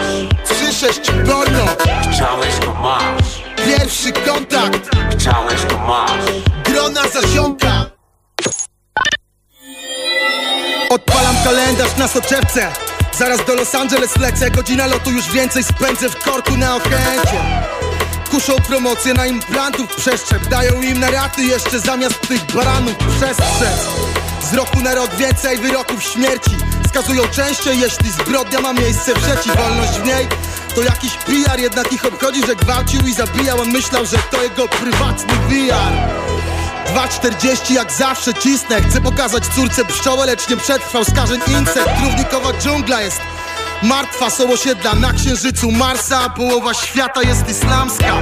[0.46, 1.66] 3-6 porno.
[2.14, 6.12] Chciałeś to masz, Pierwszy kontakt, chciałeś to masz.
[6.66, 7.86] grona zaziomka.
[10.90, 16.16] Odpalam kalendarz na soczewce Zaraz do Los Angeles lecę Godzina lotu już więcej spędzę w
[16.16, 17.42] korku na Ochęcie
[18.32, 23.88] Kuszą promocje na implantów przeszczep Dają im na raty jeszcze zamiast tych baranów przestrzec.
[24.52, 26.52] Z roku na rok więcej wyroków śmierci
[26.90, 30.28] Skazują częściej jeśli zbrodnia ma miejsce w sieci Wolność w niej.
[30.76, 34.68] To jakiś PR Jednak ich obchodzi, że gwałcił i zabijał On myślał, że to jego
[34.68, 36.20] prywatny VR
[36.90, 38.82] 2,40 jak zawsze cisnę.
[38.82, 43.22] Chcę pokazać córce pszczołę, lecz nie przetrwał skażeń insekt Równikowa dżungla jest
[43.84, 48.14] Martwa są osiedla na księżycu Marsa Połowa świata jest islamska.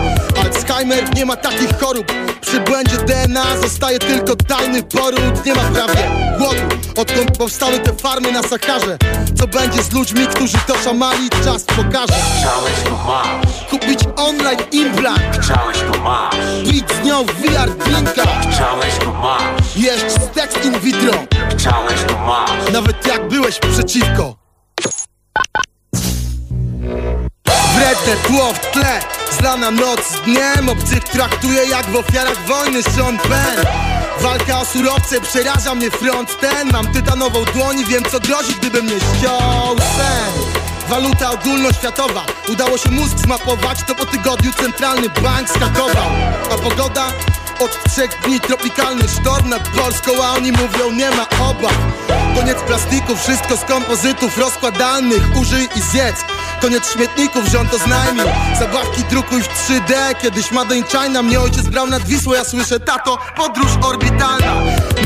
[0.44, 2.12] Alzheimer nie ma takich chorób.
[2.42, 5.46] Przy błędzie DNA zostaje tylko tajny poród.
[5.46, 6.62] Nie ma prawie głodu.
[6.98, 8.98] Odkąd powstały te farmy na Saharze
[9.40, 12.14] Co będzie z ludźmi, którzy to szamali Czas pokaże.
[12.40, 18.24] Chciałeś to masz, Kupić online implant chciałeś to masz, Bić z nią w VR drinka.
[18.52, 21.14] Chciałeś to masz, Jeść seks in vitro
[21.58, 22.74] chciałeś to masz.
[22.74, 24.47] Nawet jak byłeś przeciwko
[27.76, 29.00] Wredne tło w tle
[29.40, 30.70] Zlana noc z dniem.
[30.70, 33.68] Obcych traktuje jak w ofiarach wojny Sean Penn.
[34.20, 36.72] Walka o surowce przeraża mnie front ten.
[36.72, 40.34] Mam tytanową dłoń i wiem co grozi gdybym nie ściął sen.
[40.90, 42.26] Waluta ogólnoświatowa.
[42.50, 46.10] Udało się mózg zmapować To po tygodniu centralny bank skakował.
[46.52, 47.08] A pogoda?
[47.60, 51.78] Od trzech dni tropikalny sztorm nad Polską A oni mówią nie ma obaw.
[52.36, 56.16] Koniec plastiku, wszystko z kompozytów rozkładalnych Użyj i zjedz.
[56.62, 58.26] Koniec śmietników, rząd oznajmił.
[58.60, 62.80] Zabawki drukuj w 3D Kiedyś Made in China Mnie ojciec brał nad Wisłą Ja słyszę,
[62.80, 64.56] tato, podróż orbitalna.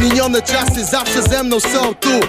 [0.02, 2.20] Minione czasy zawsze ze mną są tu.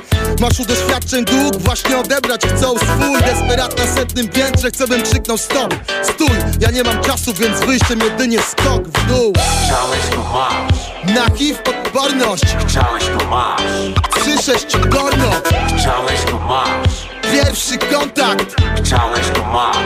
[0.40, 3.20] Masz doświadczeń dług Właśnie odebrać chcą swój.
[3.20, 8.00] Desperat na setnym piętrze Chcę bym krzyknął stop Stój, ja nie mam czasu Więc wyjściem
[8.00, 9.32] jedynie skok w dół.
[9.64, 12.44] Chciałeś to masz, Na HIV odporność.
[12.68, 13.62] Chciałeś to masz,
[14.10, 15.30] 3-6 gorno
[15.78, 18.56] chciałeś to masz, Pierwszy kontakt.
[18.76, 19.76] Chciałeś to masz,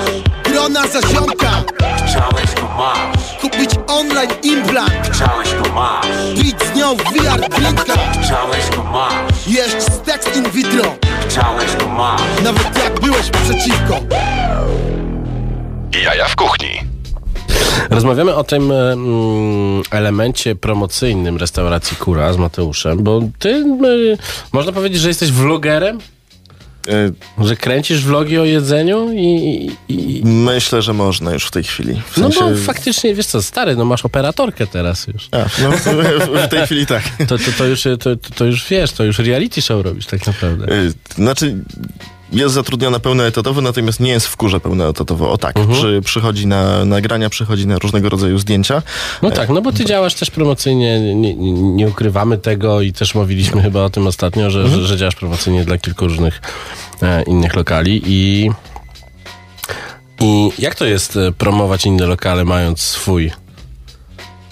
[0.44, 1.62] Grona za ziomka
[2.06, 4.92] chciałeś to masz, Kupić online implant.
[5.12, 10.50] Chciałeś to masz, Bić z nią w VR drinka chciałeś to masz, Jeść seks in
[10.50, 10.94] vitro.
[11.28, 12.20] Chciałeś to masz.
[12.44, 14.00] Nawet jak byłeś przeciwko.
[16.04, 16.95] Jaja w kuchni.
[17.90, 24.16] Rozmawiamy o tym e, mm, elemencie promocyjnym restauracji Kura z Mateuszem, bo ty, e,
[24.52, 25.98] można powiedzieć, że jesteś vlogerem?
[26.88, 29.26] E, Że kręcisz vlogi o jedzeniu i...
[29.88, 32.02] i, i Myślę, że można już w tej chwili.
[32.10, 32.40] W no sensie...
[32.40, 35.28] bo faktycznie, wiesz co, stary, no masz operatorkę teraz już.
[35.32, 37.02] A, no, w- tej chwili tak.
[37.28, 40.66] To, to, to, już, to, to już wiesz, to już reality show robisz tak naprawdę.
[41.14, 41.56] Znaczy,
[42.32, 45.30] jest zatrudniona pełnoetatowo, natomiast nie jest w kurze pełnoetatowo.
[45.32, 45.78] O tak, Mhm.
[45.78, 48.82] przy, przychodzi na nagrania, przychodzi na różnego rodzaju zdjęcia.
[49.22, 53.62] No tak, no bo ty działasz też promocyjnie, nie, nie, ukrywamy tego i też mówiliśmy
[53.62, 56.40] chyba o tym ostatnio, że, że, że działasz promocyjnie dla kilku różnych
[57.02, 58.50] e, innych lokali i
[60.20, 63.32] i jak to jest e, promować inne lokale mając swój?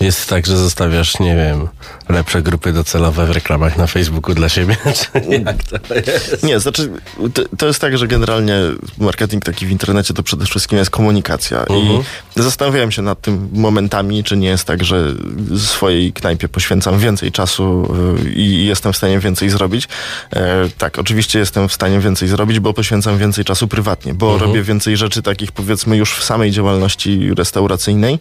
[0.00, 1.68] Jest tak, że zostawiasz, nie wiem,
[2.08, 4.76] lepsze grupy docelowe w reklamach na Facebooku dla siebie?
[4.98, 6.42] Czy jak to jest?
[6.42, 6.90] Nie, znaczy,
[7.34, 8.54] to, to jest tak, że generalnie
[8.98, 11.60] marketing taki w internecie to przede wszystkim jest komunikacja.
[11.60, 12.02] Mhm.
[12.36, 15.12] I zastanawiałem się nad tym momentami, czy nie jest tak, że
[15.56, 17.94] swojej knajpie poświęcam więcej czasu
[18.26, 19.88] y, i jestem w stanie więcej zrobić.
[20.32, 24.50] E, tak, oczywiście jestem w stanie więcej zrobić, bo poświęcam więcej czasu prywatnie, bo Mhm.
[24.50, 28.18] robię więcej rzeczy takich powiedzmy już w samej działalności restauracyjnej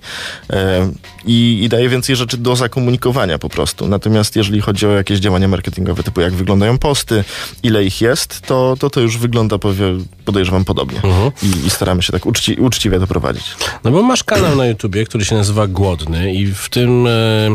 [0.50, 0.92] e,
[1.26, 3.73] i, i daję więcej rzeczy do zakomunikowania po prostu.
[3.82, 7.24] Natomiast jeżeli chodzi o jakieś działania marketingowe, typu jak wyglądają posty,
[7.64, 9.86] ile ich jest, to to, to już wygląda, powie,
[10.26, 11.02] podejrzewam, podobnie.
[11.44, 13.56] I, I staramy się tak uczci, uczciwie to prowadzić.
[13.84, 17.50] No bo masz kanał na YouTubie, który się nazywa Głodny i w tym e,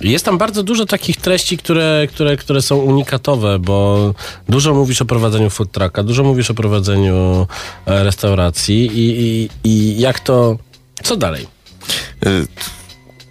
[0.00, 4.14] jest tam bardzo dużo takich treści, które, które, które są unikatowe, bo
[4.48, 7.46] dużo mówisz o prowadzeniu food trucka, dużo mówisz o prowadzeniu
[7.86, 10.56] e, restauracji i, i, i jak to...
[11.02, 11.46] Co dalej?
[12.26, 12.46] Y,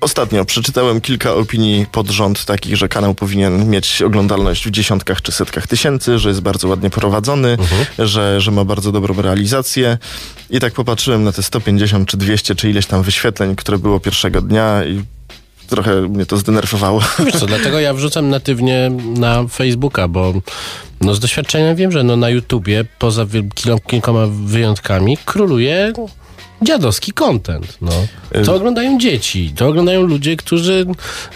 [0.02, 5.32] Ostatnio przeczytałem kilka opinii pod rząd takich, że kanał powinien mieć oglądalność w dziesiątkach czy
[5.32, 7.58] setkach tysięcy, że jest bardzo ładnie prowadzony,
[8.00, 9.98] że, że ma bardzo dobrą realizację.
[10.50, 14.42] I tak popatrzyłem na te 150 czy 200 czy ileś tam wyświetleń, które było pierwszego
[14.42, 15.04] dnia i
[15.68, 17.02] trochę mnie to zdenerwowało.
[17.26, 20.34] Wiesz co, dlatego ja wrzucam natywnie na Facebooka, bo
[21.02, 23.26] no z doświadczenia wiem, że no na YouTubie poza
[23.86, 25.94] kilkoma wyjątkami króluje
[26.62, 27.78] dziadowski content.
[27.82, 27.92] No.
[28.46, 30.86] To oglądają dzieci, to oglądają ludzie, którzy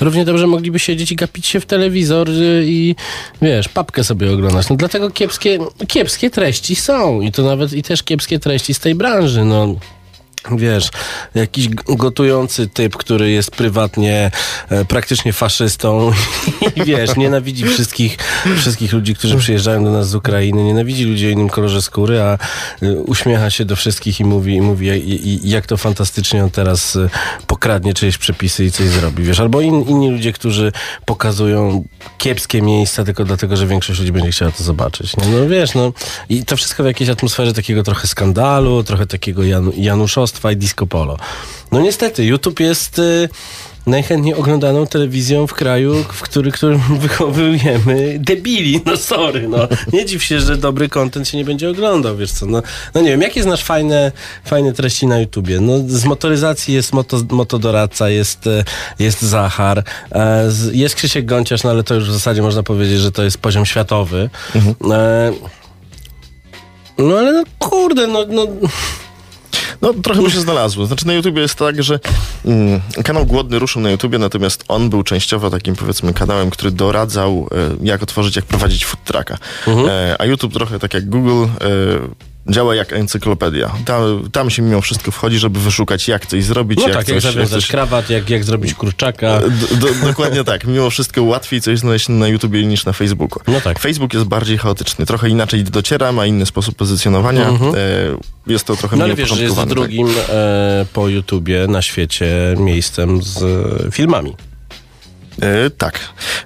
[0.02, 2.96] równie dobrze mogliby siedzieć i gapić się w telewizor y, i
[3.42, 4.70] wiesz, papkę sobie oglądać.
[4.70, 8.96] No dlatego kiepskie, kiepskie treści są i to nawet i też kiepskie treści z tej
[8.96, 9.46] branży.
[9.46, 9.76] No.
[10.52, 10.90] Wiesz,
[11.36, 14.32] jakiś gotujący typ, który jest prywatnie
[14.70, 16.12] e, praktycznie faszystą
[16.76, 18.18] i wiesz, nienawidzi wszystkich,
[18.58, 22.38] wszystkich ludzi, którzy przyjeżdżają do nas z Ukrainy, nienawidzi ludzi o innym kolorze skóry, a
[22.82, 26.50] e, uśmiecha się do wszystkich i mówi, i mówi i, i, jak to fantastycznie on
[26.50, 27.10] teraz e,
[27.48, 30.72] pokradnie czyjeś przepisy i coś zrobi, wiesz, albo in, inni ludzie, którzy
[31.06, 31.84] pokazują
[32.18, 35.18] kiepskie miejsca tylko dlatego, że większość ludzi będzie chciała to zobaczyć.
[35.18, 35.28] Nie?
[35.28, 35.94] No wiesz, no
[36.30, 40.56] i to wszystko w jakiejś atmosferze takiego trochę skandalu, trochę takiego jan, januszostwa, dziadostwa i
[40.56, 41.18] disco polo.
[41.72, 43.30] No niestety, YouTube jest y,
[43.88, 48.82] najchętniej oglądaną telewizją w kraju, w który, którym wychowujemy debili.
[48.86, 49.68] No sorry, no.
[49.94, 52.46] Nie dziw się, że dobry content się nie będzie oglądał, wiesz co.
[52.46, 52.62] No,
[52.94, 54.12] no nie wiem, jakie znasz fajne,
[54.46, 55.60] fajne treści na YouTubie?
[55.60, 58.64] No z motoryzacji jest moto, motodoradca, jest, e,
[59.00, 63.12] jest Zachar, e, jest Krzysiek Gąciarz, no ale to już w zasadzie można powiedzieć, że
[63.12, 64.30] to jest poziom światowy.
[64.92, 65.32] E,
[66.98, 68.48] no ale no kurde, no, no
[69.82, 70.86] No, trochę by się znalazło.
[70.86, 72.00] Znaczy na YouTubie jest tak, że
[72.46, 77.48] mm, kanał Głodny ruszył na YouTubie, natomiast on był częściowo takim powiedzmy kanałem, który doradzał,
[77.52, 79.38] e, jak otworzyć, jak prowadzić food trucka.
[79.68, 81.48] E, a YouTube trochę tak jak Google e,
[82.50, 83.72] działa jak encyklopedia.
[83.86, 87.14] Tam, tam się mimo wszystko wchodzi, żeby wyszukać, jak coś zrobić, No jak tak, coś...
[87.14, 89.40] jak zawiązać coś- krawat, jak, jak zrobić kurczaka.
[89.40, 90.66] D- do, dokładnie tak.
[90.68, 93.42] Mimo wszystko łatwiej coś znaleźć na YouTubie niż na Facebooku.
[93.48, 93.80] No tak.
[93.80, 95.06] Facebook jest bardziej chaotyczny.
[95.06, 97.50] Trochę inaczej dociera, ma inny sposób pozycjonowania.
[97.50, 97.52] E,
[98.48, 99.00] jest to trochę Mhm.
[99.00, 99.70] No ale mniej wiesz, że jest tak.
[99.70, 103.44] drugim e, po YouTubie na świecie miejscem z
[103.94, 104.36] filmami.
[105.42, 106.00] E, tak.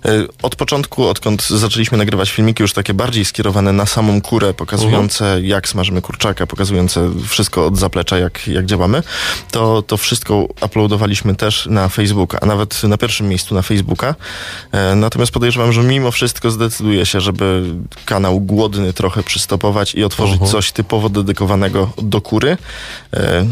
[0.06, 0.10] E,
[0.42, 5.46] od początku, odkąd zaczęliśmy nagrywać filmiki już takie bardziej skierowane na samą kurę, pokazujące Mhm.
[5.46, 9.04] jak smażymy kurczaka, pokazujące wszystko od zaplecza, jak, jak działamy,
[9.52, 14.16] to, to wszystko uploadowaliśmy też na Facebooka, a nawet na pierwszym miejscu na Facebooka.
[14.72, 17.64] E, natomiast podejrzewam, że mimo wszystko zdecyduje się, żeby
[18.06, 20.52] kanał głodny trochę przystopować i otworzyć Mhm.
[20.52, 22.58] coś typowo dedykowanego do kury.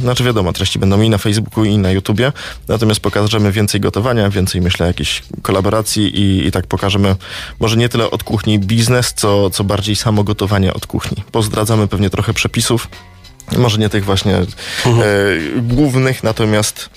[0.01, 2.31] Znaczy wiadomo, treści będą i na Facebooku, i na YouTubie,
[2.67, 7.15] natomiast pokażemy więcej gotowania, więcej myślę jakichś kolaboracji i, i tak pokażemy
[7.59, 11.23] może nie tyle od kuchni biznes, co, co bardziej samo gotowanie od kuchni.
[11.31, 12.87] Pozdradzamy pewnie trochę przepisów,
[13.57, 14.45] może nie tych właśnie e,
[15.61, 16.89] głównych, natomiast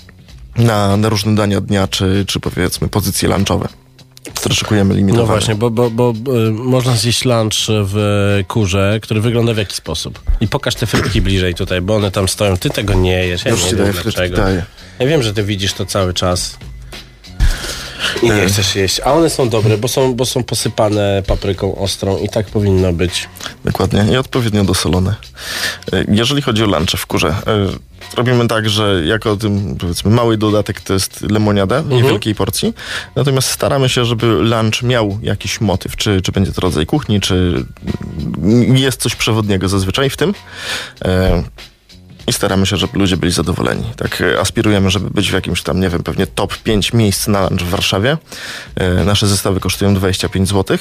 [0.55, 3.67] na, na różne dania dnia, czy, czy powiedzmy pozycje lunchowe,
[4.35, 5.27] które szykujemy limitowane.
[5.27, 6.13] No właśnie, bo, bo, bo
[6.47, 7.95] e, można zjeść lunch w
[8.47, 10.21] kurze, który wygląda w jaki sposób.
[10.41, 12.57] I pokaż te frytki bliżej tutaj, bo one tam stoją.
[12.57, 13.45] Ty tego nie jesz.
[13.45, 14.37] Ja Już nie ci wiem daję frytki, dlaczego.
[14.37, 14.63] daję.
[14.99, 16.57] Ja wiem, że ty widzisz to cały czas.
[18.21, 18.99] I nie chcesz jeść.
[19.05, 23.29] A one są dobre, bo są, bo są posypane papryką ostrą i tak powinno być.
[23.65, 25.15] Dokładnie i odpowiednio dosolone.
[25.93, 27.35] E, Jeżeli chodzi o lunche w kurze, e,
[28.17, 32.73] robimy tak, że jako tym powiedzmy mały dodatek to jest lemoniada w niewielkiej porcji,
[33.15, 37.65] natomiast staramy się, żeby lunch miał jakiś motyw, czy, czy będzie to rodzaj kuchni, czy
[38.73, 40.33] jest coś przewodniego zazwyczaj w tym.
[42.27, 43.83] I staramy się, żeby ludzie byli zadowoleni.
[43.97, 47.49] Tak e, aspirujemy, żeby być w jakimś tam, nie wiem, pewnie top 5 miejsc na
[47.49, 48.17] lunch w Warszawie.
[48.75, 50.77] E, nasze zestawy kosztują 25 zł.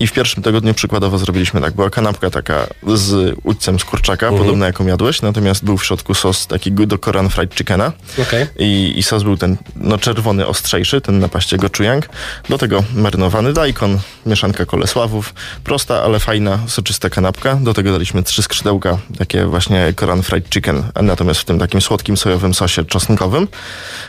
[0.00, 1.74] I w pierwszym tygodniu przykładowo zrobiliśmy tak.
[1.74, 6.46] Była kanapka taka z udźcem z kurczaka, podobna jaką jadłeś, natomiast był w środku sos
[6.46, 7.92] taki do Korean Fried Chickena.
[8.22, 8.46] Okej.
[8.58, 12.08] I, I sos był ten no, czerwony, ostrzejszy, ten na paście gochujang.
[12.48, 15.34] Do tego marynowany daikon, mieszanka kolesławów.
[15.64, 17.54] Prosta, ale fajna, soczysta kanapka.
[17.54, 22.16] Do tego daliśmy trzy skrzydełka, takie właśnie Korean Fried Chicken, natomiast w tym takim słodkim,
[22.16, 23.48] sojowym sosie czosnkowym.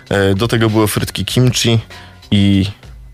[0.09, 1.79] E, Do tego były frytki kimchi
[2.31, 2.65] i,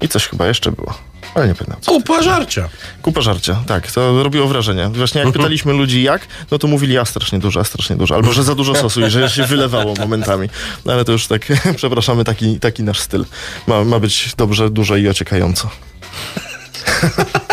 [0.02, 0.93] i coś chyba jeszcze było.
[1.36, 1.82] Ale nie pamiętam.
[1.86, 2.69] Kupa żarcia.
[3.02, 4.89] Kupa żarcia, tak, to robiło wrażenie.
[4.89, 8.15] Właśnie jak pytaliśmy ludzi jak, no to mówili, a strasznie dużo, a strasznie dużo.
[8.15, 10.50] Albo, że za dużo sosu i że się wylewało momentami.
[10.86, 11.41] No ale to już tak,
[11.76, 13.26] przepraszamy, taki, taki nasz styl.
[13.67, 15.69] Ma, ma być dobrze, dużo i ociekająco.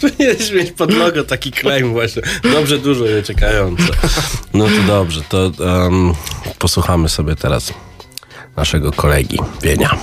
[0.00, 2.22] Powinieneś mieć pod logo taki claim właśnie.
[2.42, 3.84] Dobrze, dużo i uciekająco.
[4.54, 5.52] No to dobrze, to
[5.86, 6.12] em,
[6.58, 7.72] posłuchamy sobie teraz
[8.56, 9.98] naszego kolegi Wienia.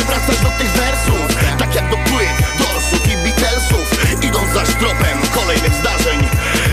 [0.00, 1.26] Lubię wracać do tych wersów.
[1.58, 3.86] Tak jak do płyt, dorsów i Beatlesów.
[4.22, 6.18] Idąc zaś tropem kolejnych zdarzeń.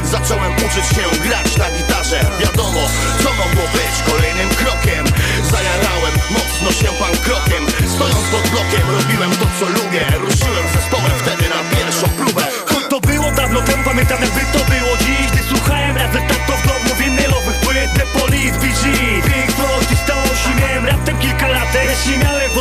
[0.04, 2.20] Zacząłem uczyć się grać na gitarze.
[2.40, 2.84] Wiadomo,
[3.24, 5.04] co mogło być kolejnym krokiem.
[5.52, 7.64] Zajarałem mocno się pan krokiem.
[7.96, 10.04] Stojąc pod blokiem robiłem to co lubię.
[10.26, 12.44] Ruszyłem zespołem wtedy na pierwszą próbę.
[12.70, 15.26] Choć to było dawno temu, pamiętam jakby to było dziś.
[15.32, 18.82] Gdy słuchałem razem tato w domu winylowych płyt The Police, BG,
[19.28, 22.52] Pink Floyd i Stones I miałem raptem kilka lat, lecz nie miałem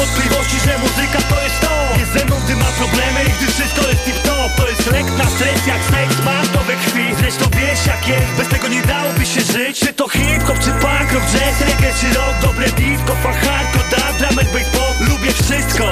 [0.00, 1.74] wątpliwości, że muzyka to jest to.
[2.00, 4.50] Jest ze mną, gdy ma problemy i gdy wszystko jest tip top.
[4.60, 7.06] To jest lek na stres jak seks, ma nowe krwi.
[7.20, 9.74] Zresztą wiesz jakie, bez tego nie dałoby się żyć.
[9.82, 12.34] Czy to hip-hop, czy punk, rock, jazz, reggae, czy rock.
[12.46, 14.96] Dobre disco, fach, hardcore, dub, drum and pop.
[15.08, 15.86] Lubię wszystko,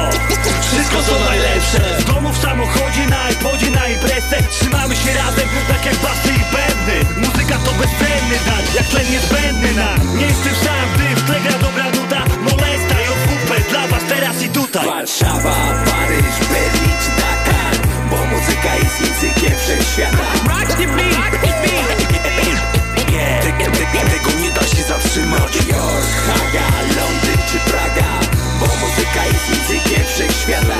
[0.70, 1.80] wszystko co najlepsze.
[2.00, 4.36] Z domu, w samochodzie, na iPodzie, na imprezce.
[4.54, 6.68] Trzymamy się razem, tak jak basy i bębny
[7.16, 10.18] Muzyka to bezcenny dar, jak tlen niezbędny nam.
[10.18, 10.67] Nie jestem w
[19.68, 20.18] językiem wszechświata
[23.42, 25.56] Te- te- te- Tego nie da się zatrzymać.
[25.56, 26.66] York, Haga,
[26.96, 28.08] Londyn czy Praga
[28.60, 30.74] Bo muzyka jest językiem wszechświata.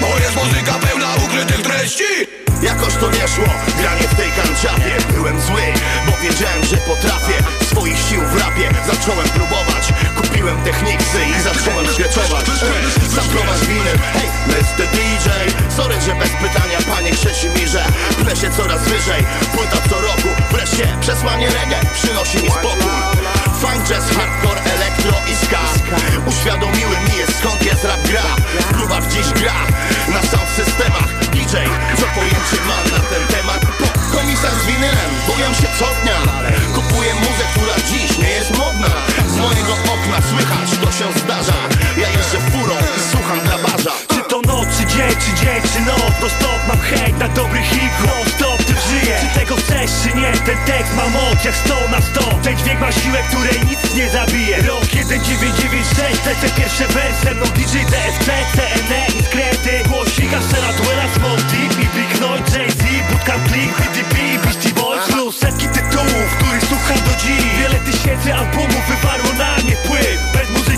[0.00, 2.04] To jest muzyka pełna ukrytych treści.
[2.62, 4.94] Jakoś to nie szło, granie w tej kanciapie.
[5.14, 5.62] Byłem zły,
[6.06, 7.38] bo wiedziałem, że potrafię.
[7.70, 9.84] Swoich sił w rapie zacząłem próbować.
[10.16, 12.46] Kupiłem techniksy i zacząłem skreczować
[13.08, 14.28] Zaprowadź winy, hej,
[15.76, 17.84] Sorry, że bez pytania, panie Krzesimierze.
[18.18, 19.24] Pnę się coraz wyżej,
[19.54, 20.28] płyta co roku.
[20.52, 22.92] Wreszcie przesłanie reggae przynosi mi spokój.
[23.60, 25.62] Funk, jazz, hardcore, elektro i ska.
[26.26, 28.26] Uświadomiły mi je skąd jest rap gra.
[28.72, 29.58] Próba dziś gra.
[30.14, 31.10] Na sound systemach.
[31.32, 31.56] DJ,
[32.00, 33.60] co pojęcie ma na ten temat?
[33.80, 36.20] Po komisarz z winylem, boję się co dnia
[36.74, 38.90] Kupuję muzę, która dziś nie jest modna.
[39.28, 41.65] Z mojego okna słychać, to się zdarza
[45.22, 49.16] czy dzień, czy noc No stop, mam hejt na dobry hip-hop Stop, ty żyję.
[49.20, 50.30] Czy tego chcesz, czy nie?
[50.48, 54.08] Ten tekst ma moc jak 100 na 100 Ten dźwięk ma siłę, której nic nie
[54.10, 54.56] zabije.
[54.62, 59.88] Rok 1996, lecę pierwsze wersy No DJ DFC, CNE i skręty.
[59.88, 64.14] Głosika, scena, duela, Smoke Deep i Big Noise, Jay-Z Bootcamp Click, PDP
[64.44, 65.04] Beastie Boys.
[65.08, 67.42] Plus setki tytułów, których słucham do dziś.
[67.60, 70.35] Wiele tysięcy albumów wywarło na mnie wpływ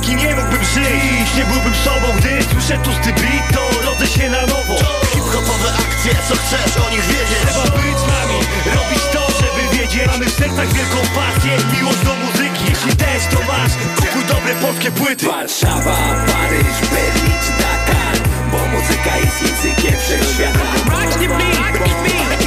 [0.09, 4.41] Muzyki nie mógłbym żyć Nie byłbym sobą, gdy słyszę tłusty beat To rodzę się na
[4.41, 4.77] nowo
[5.13, 8.39] Hip-hopowe akcje, co chcesz o nich wiedzieć Trzeba być z nami,
[8.77, 13.39] robić to, żeby wiedzieć Mamy w sercach wielką pasję, miłość do muzyki Jeśli też to
[13.53, 15.97] masz, kupuj dobre polskie płyty Warszawa,
[16.33, 18.17] Paryż, Berlin czy Dakar
[18.53, 20.59] Bo muzyka jest językiem wszechświata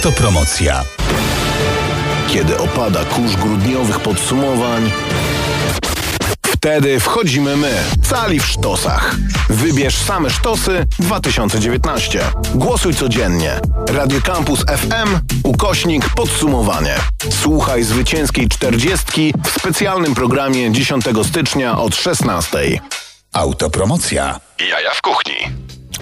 [0.00, 0.84] Autopromocja.
[2.28, 4.90] Kiedy opada kurz grudniowych podsumowań,
[6.46, 9.16] wtedy wchodzimy my, cali w sztosach.
[9.48, 12.20] Wybierz same sztosy 2019.
[12.54, 13.60] Głosuj codziennie.
[13.88, 16.94] Radio Campus FM, ukośnik podsumowanie.
[17.42, 22.80] Słuchaj zwycięskiej czterdziestki w specjalnym programie 10 stycznia od 16.
[23.32, 24.40] Autopromocja.
[24.70, 25.36] Jaja w kuchni.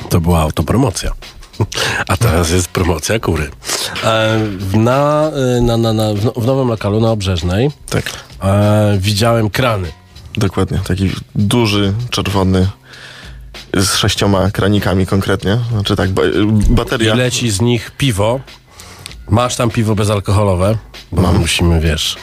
[0.08, 1.10] To była autopromocja.
[2.08, 3.50] A teraz jest promocja kury.
[4.04, 4.38] E,
[4.78, 8.04] na, e, na, na, na, w nowym lokalu na Obrzeżnej tak.
[8.42, 9.92] e, widziałem krany.
[10.36, 12.68] Dokładnie, taki duży, czerwony
[13.74, 15.58] z sześcioma kranikami konkretnie.
[15.72, 16.22] Znaczy tak, ba
[16.68, 17.14] bateria.
[17.14, 18.40] I leci z nich piwo.
[19.30, 20.78] Masz tam piwo bezalkoholowe,
[21.12, 21.38] bo Mam.
[21.38, 22.16] musimy, wiesz,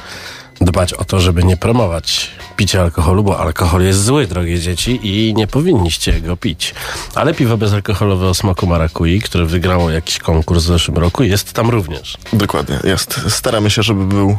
[0.61, 5.33] dbać o to, żeby nie promować picia alkoholu, bo alkohol jest zły, drogie dzieci, i
[5.33, 6.73] nie powinniście go pić.
[7.15, 11.69] Ale piwo bezalkoholowe o smaku marakui, które wygrało jakiś konkurs w zeszłym roku, jest tam
[11.69, 12.17] również.
[12.33, 13.21] Dokładnie, jest.
[13.29, 14.37] Staramy się, żeby był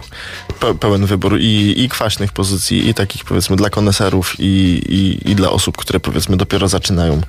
[0.60, 5.34] pe pełen wybór i, i kwaśnych pozycji, i takich powiedzmy dla koneserów, i, i, i
[5.34, 7.20] dla osób, które powiedzmy dopiero zaczynają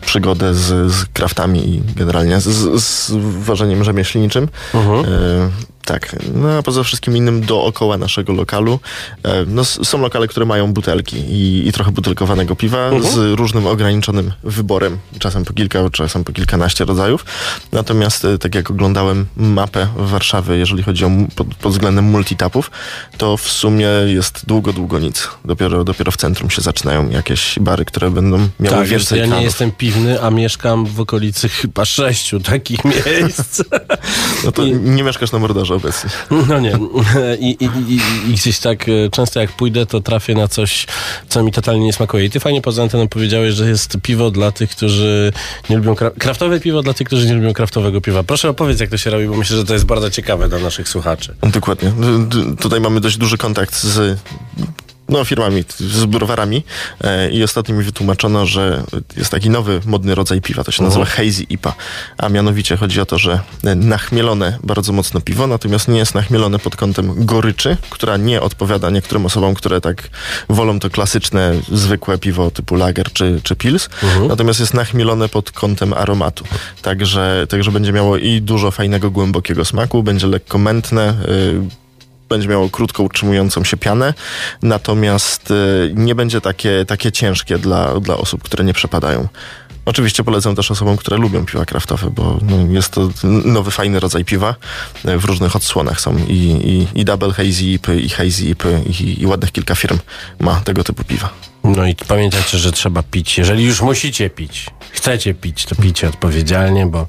[0.00, 3.12] przygodę z, z kraftami i generalnie z, z
[3.44, 4.48] ważeniem rzemieślniczym.
[4.74, 5.04] Mhm.
[5.04, 8.80] E, Tak, no a poza wszystkim innym dookoła naszego lokalu
[9.22, 13.14] e, no, są lokale, które mają butelki i, i trochę butelkowanego piwa Mhm.
[13.14, 17.24] z różnym ograniczonym wyborem, czasem po kilka, czasem po kilkanaście rodzajów.
[17.72, 22.70] Natomiast e, tak jak oglądałem mapę Warszawy, jeżeli chodzi o pod, pod względem multitapów,
[23.18, 25.28] to w sumie jest długo, długo nic.
[25.44, 29.26] Dopiero, dopiero w centrum się zaczynają jakieś bary, które będą miały Tak, wiesz, więcej ja
[29.26, 33.62] nie jestem piwny, a mieszkam w okolicy chyba sześciu takich miejsc.
[34.44, 36.10] No to nie mieszkasz na Mordorze obecnie.
[36.48, 36.78] No nie.
[37.38, 38.00] I, i, i,
[38.32, 40.86] gdzieś tak e, często jak pójdę, to trafię na coś,
[41.28, 42.24] co mi totalnie nie smakuje.
[42.24, 45.32] I ty fajnie poza anteną powiedziałeś, że jest piwo dla tych, którzy
[45.70, 45.94] nie lubią...
[45.94, 48.22] Kra- kraftowe piwo dla tych, którzy nie lubią kraftowego piwa.
[48.22, 50.88] Proszę opowiedz, jak to się robi, bo myślę, że to jest bardzo ciekawe dla naszych
[50.88, 51.34] słuchaczy.
[51.42, 51.92] Dokładnie.
[52.60, 54.18] Tutaj mamy dość duży kontakt z
[55.08, 56.64] no, firmami, z browarami
[57.04, 58.82] e, i ostatnio mi wytłumaczono, że
[59.16, 61.74] jest taki nowy, modny rodzaj piwa, to się nazywa Hazy IPA,
[62.18, 62.28] a.
[62.28, 66.76] Mianowicie chodzi o to, że e, nachmielone bardzo mocno piwo, natomiast nie jest nachmielone pod
[66.76, 70.08] kątem goryczy, która nie odpowiada niektórym osobom, które tak
[70.48, 73.88] wolą to klasyczne, zwykłe piwo typu lager czy, czy pils,
[74.28, 76.44] natomiast jest nachmielone pod kątem aromatu.
[76.82, 81.85] Także, także będzie miało i dużo fajnego, głębokiego smaku, będzie lekko mętne, y,
[82.28, 84.14] będzie miało krótko utrzymującą się pianę,
[84.62, 89.28] natomiast y, nie będzie takie, takie ciężkie dla, dla osób, które nie przepadają.
[89.84, 94.24] Oczywiście polecam też osobom, które lubią piwa kraftowe, bo no, jest to nowy, fajny rodzaj
[94.24, 94.54] piwa.
[95.08, 96.32] Y, W różnych odsłonach są i,
[96.94, 99.98] i, i Double Hazy IPy, i Hazy IPy, i, i ładnych kilka firm
[100.40, 101.30] ma tego typu piwa.
[101.64, 103.38] No i pamiętajcie, że trzeba pić.
[103.38, 107.06] Jeżeli już musicie pić, chcecie pić, to pijcie odpowiedzialnie, bo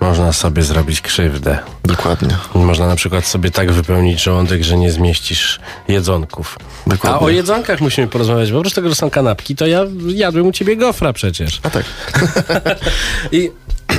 [0.00, 1.58] można sobie zrobić krzywdę.
[1.84, 2.36] Dokładnie.
[2.54, 6.58] Można na przykład sobie tak wypełnić żołądek, że nie zmieścisz jedzonków.
[6.86, 7.20] Dokładnie.
[7.20, 10.52] A o jedzonkach musimy porozmawiać, bo oprócz tego, że są kanapki, to ja jadłem u
[10.52, 11.60] ciebie gofra przecież.
[11.62, 11.84] A tak.
[13.32, 13.50] I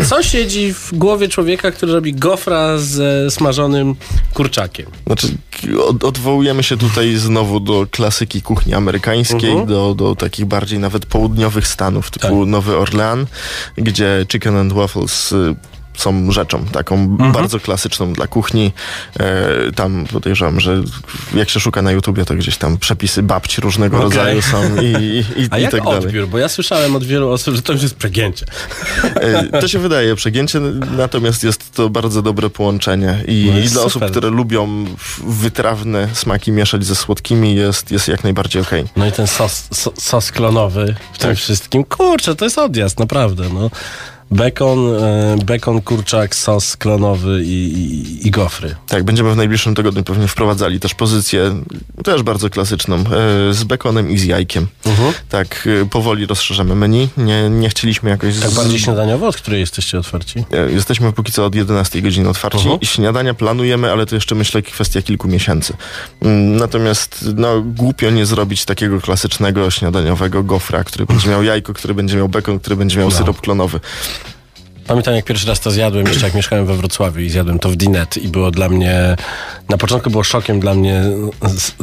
[0.10, 3.96] co siedzi w głowie człowieka, który robi gofra ze smażonym
[4.34, 4.86] kurczakiem?
[5.06, 5.28] Znaczy,
[5.88, 9.68] od, odwołujemy się tutaj znowu do klasyki kuchni amerykańskiej, Mhm.
[9.68, 12.48] do, do takich bardziej nawet południowych stanów, typu Tak.
[12.50, 13.26] Nowy Orlean,
[13.78, 15.56] gdzie chicken and waffles y,
[15.98, 17.32] są rzeczą taką Mhm.
[17.32, 18.72] bardzo klasyczną dla kuchni.
[19.20, 20.82] E, tam podejrzewam, że
[21.34, 24.10] jak się szuka na YouTubie, to gdzieś tam przepisy babci różnego Okej.
[24.10, 26.00] rodzaju są i, i, i, A i jak tak dalej.
[26.00, 26.28] odbiór?
[26.28, 28.46] Bo ja słyszałem od wielu osób, że to już jest przegięcie.
[29.16, 30.60] E, To się wydaje przegięcie,
[30.98, 34.86] natomiast jest to bardzo dobre połączenie i, No i dla osób, które lubią
[35.28, 38.86] wytrawne smaki mieszać ze słodkimi jest, jest jak najbardziej okej.
[38.96, 41.38] No i ten sos, so, sos klonowy w tym Tak.
[41.38, 41.84] wszystkim.
[41.84, 43.44] Kurczę, to jest odjazd, naprawdę.
[43.54, 43.70] No.
[44.32, 48.76] Bekon, e, bekon, kurczak, sos klonowy i, i, i gofry.
[48.88, 51.64] Tak, będziemy w najbliższym tygodniu pewnie wprowadzali też pozycję,
[52.04, 53.04] też bardzo klasyczną, e,
[53.54, 54.68] z bekonem i z jajkiem.
[54.86, 55.14] Mhm.
[55.30, 57.10] Tak, e, powoli rozszerzamy menu.
[57.18, 58.40] Nie, nie chcieliśmy jakoś...
[58.40, 60.44] Tak z- bardziej śniadaniowo, od której jesteście otwarci?
[60.70, 62.80] Jesteśmy póki co od 11 godziny otwarci Mhm.
[62.84, 65.74] śniadania planujemy, ale to jeszcze myślę kwestia kilku miesięcy.
[66.22, 71.94] Mm, Natomiast no, głupio nie zrobić takiego klasycznego śniadaniowego gofra, który będzie miał jajko, który
[71.94, 73.16] będzie miał bekon, który będzie miał No.
[73.16, 73.80] syrop klonowy.
[74.92, 77.76] Pamiętam, jak pierwszy raz to zjadłem, jeszcze jak mieszkałem we Wrocławiu i zjadłem to w
[77.76, 79.16] Dinet i było dla mnie,
[79.70, 81.04] na początku było szokiem dla mnie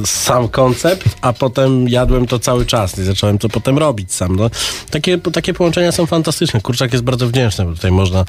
[0.04, 4.36] sam koncept, a potem jadłem to cały czas i zacząłem to potem robić sam.
[4.36, 4.50] No,
[4.90, 6.60] takie, takie połączenia są fantastyczne.
[6.60, 8.24] Kurczak jest bardzo wdzięczny, bo tutaj można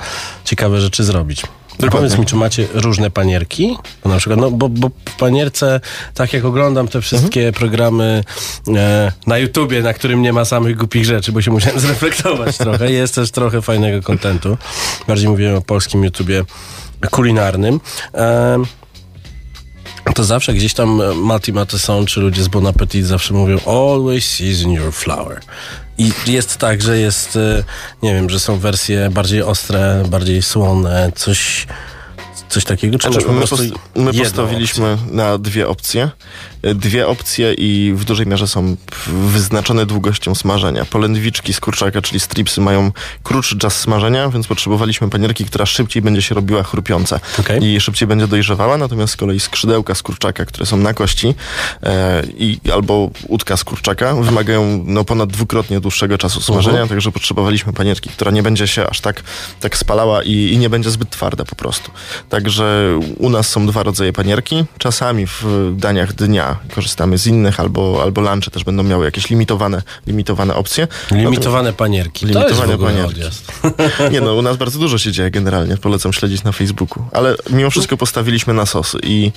[0.45, 1.43] ciekawe rzeczy zrobić.
[1.87, 3.77] Powiedz mi, czy macie różne panierki?
[4.03, 5.79] Bo na przykład, no bo, bo w panierce,
[6.13, 8.23] tak jak oglądam te wszystkie programy
[8.75, 12.91] e, na YouTubie, na którym nie ma samych głupich rzeczy, bo się musiałem zreflektować trochę,
[12.91, 14.57] jest też trochę fajnego kontentu.
[15.07, 16.43] Bardziej mówiłem o polskim YouTubie
[17.11, 17.79] kulinarnym.
[18.13, 18.63] E,
[20.15, 24.71] to zawsze gdzieś tam Mati Mateson czy ludzie z Bon Appetit zawsze mówią always season
[24.71, 25.39] your flour.
[25.99, 27.63] I jest tak, że jest, e,
[28.03, 31.67] nie wiem, że są wersje bardziej ostre, bardziej słone, coś,
[32.49, 33.57] coś takiego, czy Znaczy, my, prostu
[33.95, 36.09] my postawiliśmy na dwie opcje.
[36.61, 38.75] Dwie opcje i w dużej mierze są
[39.07, 40.85] wyznaczone długością smażenia.
[40.85, 42.91] Polędwiczki z kurczaka, czyli stripsy, mają
[43.23, 47.63] krótszy czas smażenia, więc potrzebowaliśmy panierki, która szybciej będzie się robiła chrupiąca Okej.
[47.63, 51.35] i szybciej będzie dojrzewała, natomiast z kolei skrzydełka z kurczaka, które są na kości
[51.83, 56.89] e, i albo udka z kurczaka wymagają no, ponad dwukrotnie dłuższego czasu smażenia, Mhm.
[56.89, 59.23] także potrzebowaliśmy panierki, która nie będzie się aż tak,
[59.59, 61.91] tak spalała i, i nie będzie zbyt twarda po prostu.
[62.29, 64.65] Także u nas są dwa rodzaje panierki.
[64.77, 65.43] Czasami w
[65.77, 70.87] daniach dnia korzystamy z innych, albo, albo lunche też będą miały jakieś limitowane, limitowane opcje.
[71.11, 72.25] Limitowane panierki.
[72.25, 73.21] Limitowane panierki.
[74.11, 75.77] Nie no, u nas bardzo dużo się dzieje generalnie.
[75.77, 77.03] Polecam śledzić na Facebooku.
[77.11, 79.31] Ale mimo wszystko postawiliśmy na sosy i,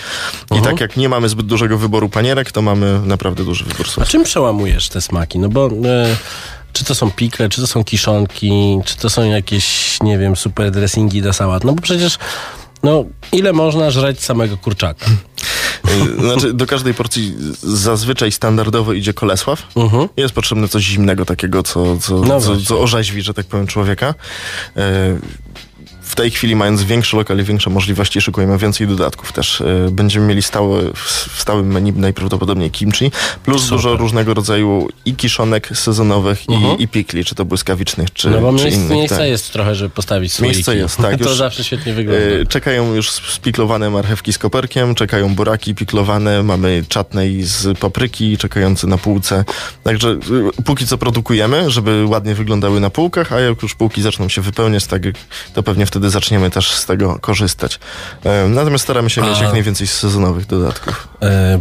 [0.51, 0.63] i Mhm.
[0.71, 4.09] tak jak nie mamy zbyt dużego wyboru panierek, to mamy naprawdę duży wybór A sosów.
[4.09, 5.39] czym przełamujesz te smaki?
[5.39, 6.17] No bo e,
[6.73, 10.71] czy to są pikle, czy to są kiszonki, czy to są jakieś, nie wiem, super
[10.71, 11.65] dressingi do sałat?
[11.65, 12.19] No bo przecież
[12.83, 15.07] no ile można żreć samego kurczaka?
[15.93, 19.63] Y, Znaczy, do każdej porcji zazwyczaj standardowo idzie kolesław.
[20.17, 24.15] Jest potrzebne coś zimnego takiego, co, co, No co, co orzeźwi, że tak powiem, człowieka.
[26.13, 29.61] W tej chwili, mając większy lokal i większe możliwości, szykujemy więcej dodatków też.
[29.61, 33.11] E, Będziemy mieli stałe, w stałym menu najprawdopodobniej kimchi,
[33.45, 36.79] plus dużo różnego rodzaju i kiszonek sezonowych Mhm.
[36.79, 38.91] i, i pikli, czy to błyskawicznych, czy, no bo czy miejsce, innych.
[38.97, 39.27] miejsce tak.
[39.27, 40.55] jest trochę, żeby postawić słoiki.
[40.57, 41.17] Miejsce jest, tak.
[41.25, 42.23] To zawsze świetnie wygląda.
[42.23, 48.87] e, Czekają już spiklowane marchewki z koperkiem, czekają buraki piklowane, mamy czatnej z papryki czekający
[48.87, 49.45] na półce.
[49.85, 50.11] Także
[50.59, 54.41] e, póki co produkujemy, żeby ładnie wyglądały na półkach, a jak już półki zaczną się
[54.43, 55.03] wypełniać, tak,
[55.55, 57.79] to pewnie wtedy zaczniemy też z tego korzystać.
[58.49, 61.09] Natomiast staramy się mieć A- jak najwięcej sezonowych dodatków.
[61.23, 61.59] E,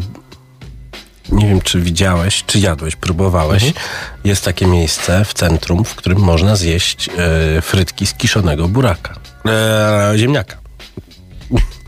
[1.31, 3.63] nie wiem, czy widziałeś, czy jadłeś, próbowałeś.
[3.63, 3.85] Mhm.
[4.23, 7.09] Jest takie miejsce w centrum, w którym można zjeść
[7.57, 9.15] e, frytki z kiszonego buraka.
[9.45, 10.60] E, ziemniaka.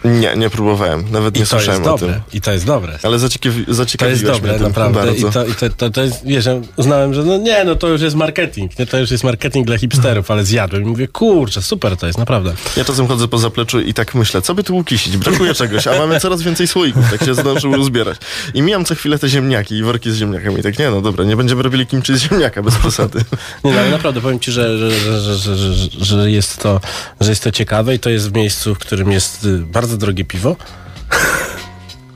[0.03, 1.03] Nie, nie próbowałem.
[1.11, 2.13] Nawet I nie to słyszałem o dobre.
[2.13, 2.21] tym.
[2.33, 2.99] I to jest dobre.
[3.03, 4.99] Ale zaciekawi, To zaciekawiłeś jest dobre, tym naprawdę.
[5.05, 5.27] bardzo.
[5.27, 6.45] I, to, i to, to, to jest, wiesz,
[6.75, 8.79] uznałem, że no nie, no to już jest marketing.
[8.79, 12.19] Nie, to już jest marketing dla hipsterów, ale zjadłem i mówię, kurczę, super to jest,
[12.19, 12.53] naprawdę.
[12.77, 15.17] Ja czasem chodzę po zapleczu i tak myślę, co by tu ukisić?
[15.17, 18.17] Brakuje czegoś, a mamy coraz więcej słoików, tak się zdążył uzbierać.
[18.53, 20.59] I mijam co chwilę te ziemniaki i worki z ziemniakami.
[20.59, 23.19] I tak, nie no dobra, nie będziemy robili kimchi z ziemniaka, bez przesady.
[23.63, 24.91] Nie, no, ale naprawdę powiem ci, że, że,
[25.21, 26.81] że, że, że, że, jest to,
[27.21, 29.57] że jest to ciekawe i to jest w miejscu, w którym jest y,
[29.93, 30.55] bardzo drogie piwo.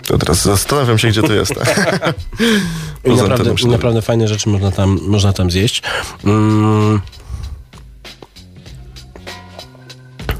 [0.07, 1.51] To teraz zastanawiam się, gdzie to jest.
[3.05, 5.81] I Poza naprawdę, naprawdę fajne rzeczy można tam, można tam zjeść.
[6.23, 7.01] Mm.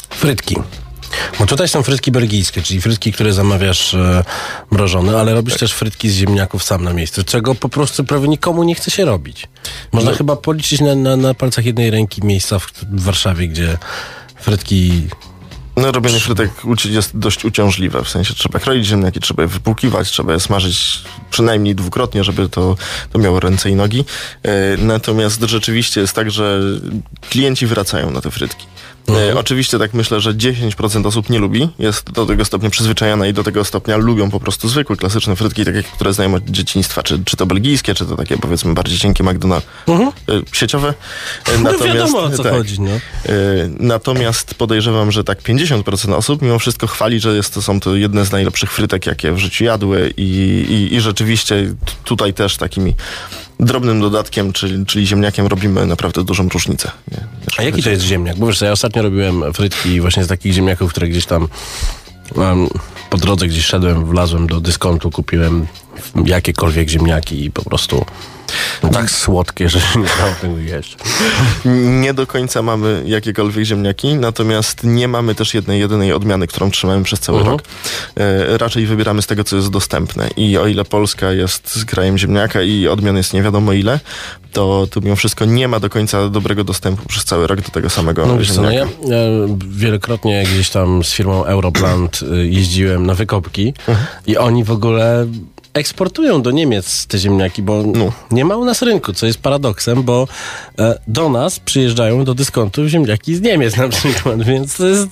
[0.09, 0.55] Frytki.
[1.39, 4.23] Bo tutaj są frytki belgijskie, czyli frytki, które zamawiasz e,
[4.71, 8.63] mrożone, ale robisz też frytki z ziemniaków sam na miejscu, czego po prostu prawie nikomu
[8.63, 9.47] nie chce się robić.
[9.91, 10.17] Można No.
[10.17, 13.77] chyba policzyć na, na, na palcach jednej ręki miejsca w, w Warszawie, gdzie
[14.39, 15.07] frytki
[15.77, 16.51] No robienie frytek
[16.85, 21.01] jest dość uciążliwe, w sensie trzeba kroić ziemniaki, trzeba je wypłukiwać, trzeba je smażyć
[21.31, 22.77] przynajmniej dwukrotnie, żeby to,
[23.11, 24.05] to miało ręce i nogi.
[24.43, 26.61] E, natomiast rzeczywiście jest tak, że
[27.29, 28.65] klienci wracają na te frytki.
[29.15, 33.33] E, oczywiście tak myślę, że 10% osób nie lubi, jest do tego stopnia przyzwyczajona i
[33.33, 37.19] do tego stopnia lubią po prostu zwykłe, klasyczne frytki, takie, które znają od dzieciństwa, czy,
[37.25, 39.61] czy to belgijskie, czy to takie powiedzmy bardziej cienkie McDonald's
[40.29, 40.93] e, sieciowe.
[41.47, 42.91] E, No wiadomo, o co chodzi, no.
[43.79, 48.25] Natomiast podejrzewam, że tak 50% osób mimo wszystko chwali, że jest to, są to jedne
[48.25, 50.23] z najlepszych frytek, jakie w życiu jadły i,
[50.69, 52.95] i, i rzeczywiście tutaj też takimi
[53.59, 56.91] drobnym dodatkiem, czyli, czyli ziemniakiem robimy naprawdę dużą różnicę.
[57.11, 57.23] Nie?
[57.57, 58.37] A jaki to jest ziemniak?
[58.37, 61.47] Bo wiesz, ja ostatnio robiłem frytki właśnie z takich ziemniaków, które gdzieś tam
[62.35, 62.67] um,
[63.09, 65.67] po drodze gdzieś szedłem, wlazłem do dyskontu, kupiłem
[66.25, 68.05] jakiekolwiek ziemniaki i po prostu
[68.83, 70.97] no, tak słodkie, że nie dało tego jeść.
[72.01, 77.03] Nie do końca mamy jakiekolwiek ziemniaki, natomiast nie mamy też jednej, jedynej odmiany, którą trzymamy
[77.03, 77.57] przez cały Mhm.
[77.57, 77.67] rok.
[78.17, 80.29] E, raczej wybieramy z tego, co jest dostępne.
[80.37, 83.99] I o ile Polska jest krajem ziemniaka i odmian jest nie wiadomo ile,
[84.53, 87.89] to, to mimo wszystko nie ma do końca dobrego dostępu przez cały rok do tego
[87.89, 88.73] samego No, no ziemniaka.
[88.75, 89.17] ja, ja
[89.69, 93.73] wielokrotnie gdzieś tam z firmą Europlant y, jeździłem na wykopki
[94.27, 95.27] i oni w ogóle
[95.79, 97.83] eksportują do Niemiec te ziemniaki, bo
[98.31, 100.27] nie ma u nas rynku, co jest paradoksem, bo
[100.79, 105.07] e, do nas przyjeżdżają do dyskontów ziemniaki z Niemiec na przykład, więc to jest...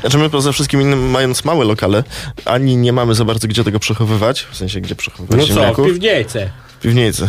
[0.00, 2.04] Znaczy my poza wszystkim innym, mając małe lokale,
[2.44, 5.86] ani nie mamy za bardzo gdzie tego przechowywać, w sensie gdzie przechowywać No co, ziemniaków.
[5.86, 6.50] w piwnicy.
[6.78, 7.26] W piwnicy.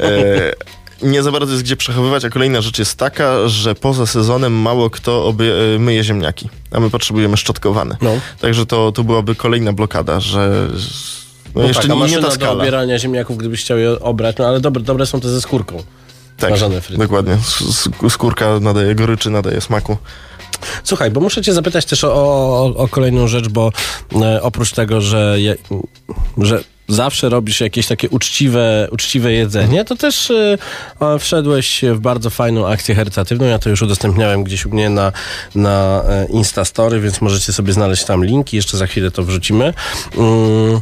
[0.00, 4.52] E, nie za bardzo jest gdzie przechowywać, a kolejna rzecz jest taka, że poza sezonem
[4.52, 7.96] mało kto obie, e, myje ziemniaki, a my potrzebujemy szczotkowane.
[8.40, 10.68] Także to, to byłaby kolejna blokada, że
[11.54, 12.52] no, No jeszcze tak, nie, ta do skala.
[12.52, 15.82] obierania ziemniaków, gdybyś chciał je obrać, no ale dobre, dobre są te ze skórką.
[16.36, 16.54] Tak,
[16.90, 17.38] dokładnie.
[18.08, 19.96] Skórka nadaje goryczy, nadaje smaku.
[20.84, 23.72] Słuchaj, bo muszę cię zapytać też o, o, o kolejną rzecz, bo
[24.22, 25.56] e, oprócz tego, że, je,
[26.38, 32.68] że zawsze robisz jakieś takie uczciwe, uczciwe jedzenie, to też e, wszedłeś w bardzo fajną
[32.68, 33.46] akcję charytatywną.
[33.46, 35.12] Ja to już udostępniałem gdzieś u mnie na,
[35.54, 38.56] na e, Instastory, więc możecie sobie znaleźć tam linki.
[38.56, 39.74] Jeszcze za chwilę to wrzucimy.
[40.16, 40.80] Mm.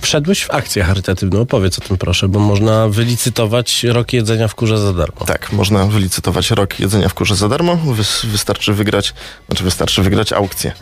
[0.00, 4.78] Wszedłeś w akcję charytatywną, opowiedz o tym proszę, bo można wylicytować rok jedzenia w kurze
[4.78, 5.26] za darmo.
[5.26, 7.76] Tak, można wylicytować rok jedzenia w kurze za darmo.
[7.76, 9.14] Wys, wystarczy wygrać,
[9.46, 10.72] znaczy wystarczy wygrać aukcję.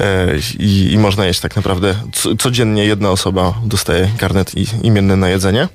[0.00, 0.26] E,
[0.58, 5.28] i, I można jeść tak naprawdę co, codziennie jedna osoba dostaje karnet i, imienny na
[5.28, 5.68] jedzenie.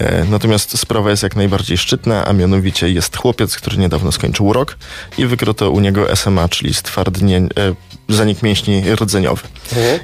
[0.00, 4.76] E, natomiast sprawa jest jak najbardziej szczytna, a mianowicie jest chłopiec, który niedawno skończył rok
[5.18, 7.74] i wykryto u niego SMA, czyli stwardnienie, e,
[8.08, 9.42] zanik mięśni rdzeniowy.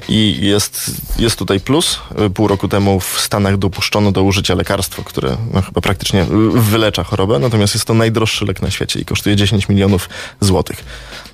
[0.09, 1.99] I jest, jest tutaj plus.
[2.33, 7.39] Pół roku temu w Stanach dopuszczono do użycia lekarstwa, które no, chyba praktycznie wylecza chorobę,
[7.39, 10.09] natomiast jest to najdroższy lek na świecie i kosztuje 10 milionów
[10.41, 10.83] złotych.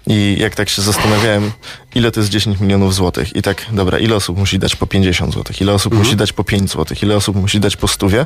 [0.07, 1.51] I jak tak się zastanawiałem,
[1.95, 5.33] ile to jest 10 milionów złotych i tak, dobra, ile osób musi dać po 50
[5.33, 6.05] złotych, ile osób Mhm.
[6.07, 8.25] musi dać po 5 złotych, ile osób musi dać po stówie,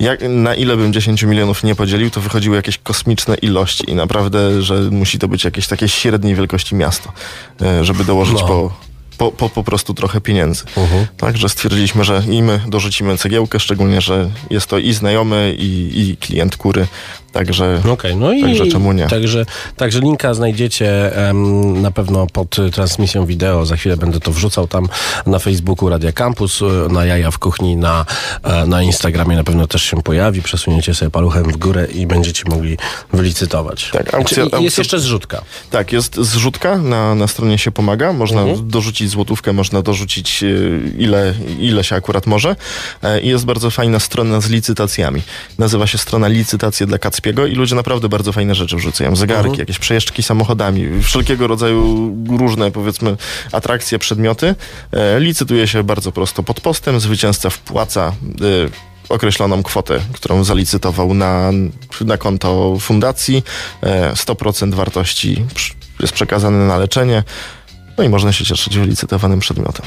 [0.00, 4.62] jak, na ile bym 10 milionów nie podzielił, to wychodziły jakieś kosmiczne ilości i naprawdę,
[4.62, 7.12] że musi to być jakieś takie średniej wielkości miasto,
[7.62, 8.46] e, żeby dołożyć No.
[8.46, 8.72] po,
[9.18, 10.64] po, po, po prostu trochę pieniędzy.
[10.76, 11.06] Mhm.
[11.16, 16.16] Także stwierdziliśmy, że i my dorzucimy cegiełkę, szczególnie, że jest to i znajomy, i, i
[16.16, 16.86] klient kury,
[17.32, 19.06] także, Okej, no i także czemu nie.
[19.06, 19.46] Także,
[19.76, 21.12] także linka znajdziecie
[21.74, 23.66] na pewno pod transmisją wideo.
[23.66, 24.88] Za chwilę będę to wrzucał tam
[25.26, 28.04] na Facebooku Radia Campus, y, na Jaja w Kuchni, na,
[28.42, 30.42] e, na Instagramie na pewno też się pojawi.
[30.42, 32.76] Przesuniecie sobie paluchem w górę i będziecie mogli
[33.12, 33.90] wylicytować.
[33.92, 35.42] Tak, aukcja- Czy- i aukcja- Jest jeszcze zrzutka.
[35.70, 38.68] Tak, jest zrzutka, na, na stronie się pomaga, można Mhm.
[38.70, 40.46] dorzucić złotówkę, można dorzucić e,
[40.98, 42.56] ile, ile się akurat może
[43.02, 45.22] E, i jest bardzo fajna strona z licytacjami.
[45.58, 49.16] Nazywa się strona licytacje dla Kacpiego i ludzie naprawdę bardzo fajne rzeczy wrzucają.
[49.16, 49.58] Zegarki, Mhm.
[49.60, 53.16] jakieś przejeżdżki samochodami, wszelkiego rodzaju różne powiedzmy
[53.52, 54.54] atrakcje, przedmioty.
[54.92, 58.12] E, Licytuje się bardzo prosto pod postem, zwycięzca wpłaca
[59.08, 61.50] określoną kwotę, którą zalicytował na,
[62.00, 63.42] na konto fundacji.
[63.82, 65.44] E, 100% wartości
[66.00, 67.22] jest przekazane na leczenie.
[67.98, 69.86] No i można się cieszyć wylicytowanym przedmiotem.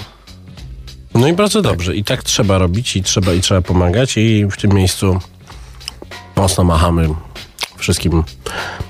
[1.14, 1.95] No i bardzo dobrze.
[1.95, 5.20] I tak trzeba robić i trzeba, i trzeba pomagać i w tym miejscu
[6.36, 7.09] mocno machamy
[7.78, 8.24] wszystkim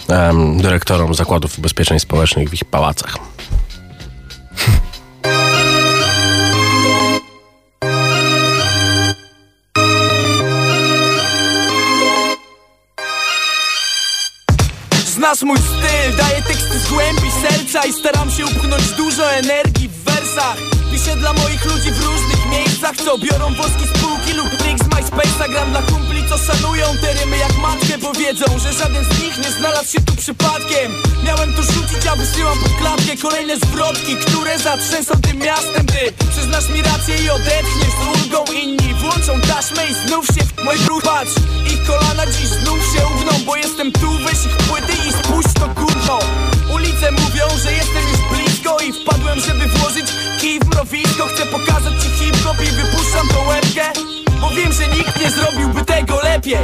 [0.07, 3.17] em, dyrektorom zakładów ubezpieczeń społecznych w ich pałacach.
[15.31, 20.57] Mój styl, daję teksty z głębi serca I staram się upchnąć dużo energii w wersach.
[20.91, 24.80] Piszę dla moich ludzi w różnych miejscach Co biorą woski z półki lub link
[25.11, 29.05] z MySpace'a Gram dla kumpli, co szanują te rymy jak matkę Bo wiedzą, że żaden
[29.05, 30.91] z nich nie znalazł się tu przypadkiem.
[31.23, 36.69] Miałem tu rzucić, a wysyłam pod klatkę Kolejne zwrotki, które zatrzęsą tym miastem Ty przyznasz
[36.69, 38.43] mi rację i odetchniesz z ulgą.
[38.53, 41.03] Inni włączą taśmę i znów się w mój brud.
[41.03, 41.35] Patrz,
[41.73, 45.67] ich kolana dziś znów się ugną Bo jestem tu, weź ich płyty i spuść to
[45.67, 46.19] gówno
[46.73, 50.05] Ulice mówią, że jestem już blisko I wpadłem, żeby włożyć
[50.41, 51.27] kij w mrowisko.
[51.27, 56.21] Chcę pokazać ci hip-hop i wypuszczam tą łebkę Bo wiem, że nikt nie zrobiłby tego
[56.23, 56.57] lepiej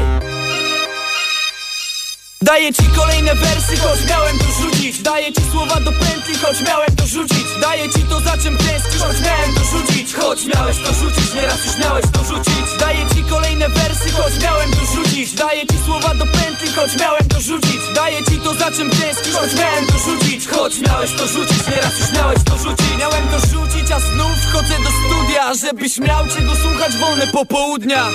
[2.41, 5.01] Daję ci kolejne wersy, choć miałem to rzucić.
[5.01, 7.47] Daję ci słowa do pętli, choć miałem to rzucić.
[7.61, 10.13] Daję ci to za czym tęsknisz, choć miałem to rzucić.
[10.13, 12.65] Choć miałeś to rzucić, nieraz już miałeś to rzucić.
[12.79, 15.33] Daję ci kolejne wersy, choć miałem to rzucić.
[15.33, 17.81] Daję ci słowa do pętli, choć miałem to rzucić.
[17.95, 20.47] Daję ci to za czym tęsknisz, choć miałem to rzucić.
[20.47, 22.97] Choć miałeś to rzucić, nieraz już miałeś to rzucić.
[22.99, 28.07] Miałem to rzucić, a znów wchodzę do studia Żebyś miał czego słuchać wolne popołudnia.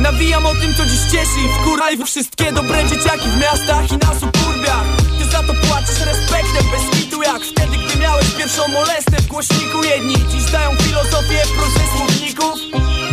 [0.00, 4.86] Nawijam o tym, co dziś cieszy wkuraj wszystkie dobre dzieciaki w miastach i na suburbiach
[5.18, 9.84] Ty za to płacisz respektem bez kitu jak wtedy, gdy miałeś pierwszą molestę w głośniku.
[9.84, 12.54] Jedni dziś dają filozofię prozę słowników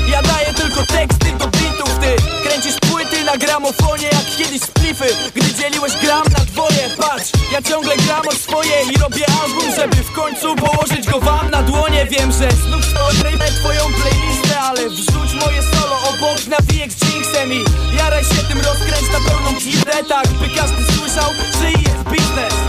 [0.08, 2.87] Ja daję tylko teksty do bitów Ty kręcisz
[3.28, 6.90] na gramofonie jak kiedyś splify Gdy dzieliłeś gram na dwoje.
[6.98, 11.50] Patrz, ja ciągle gram o swoje i robię album Żeby w końcu położyć go wam
[11.52, 12.06] na dłonie.
[12.06, 17.64] Wiem, że znów odrejmę twoją playlistę Ale wrzuć moje solo obok nawijek z Jinxem I
[17.98, 22.67] jaraj się tym rozkręć na pełną gildę Tak by każdy słyszał, że jest biznes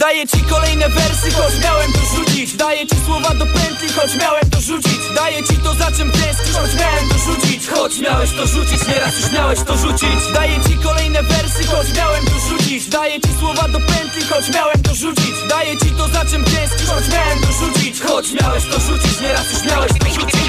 [0.00, 2.54] Daję ci kolejne wersy, choć miałem to rzucić.
[2.54, 5.00] Daję ci słowa do pętli, choć miałem to rzucić.
[5.14, 7.68] Daję ci to za czym tęsknisz, choć miałem to rzucić.
[7.68, 10.20] Choć miałeś to rzucić, nieraz już miałeś to rzucić.
[10.34, 12.88] Daję ci kolejne wersy, choć miałem to rzucić.
[12.88, 15.34] Daję ci słowa do pętli, choć miałem to rzucić.
[15.48, 18.00] Daję ci to za czym tęsknisz, choć miałem to rzucić.
[18.00, 20.40] Choć miałeś to rzucić, nieraz już miałeś to rzucić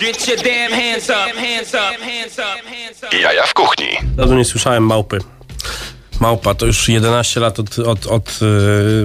[0.00, 3.16] Get your damn hands up, hands up, hands up, hands up.
[3.16, 3.86] Jaja w kuchni.
[4.16, 5.18] Dawno nie słyszałem małpy.
[6.20, 8.38] Małpa to już 11 lat od, od, od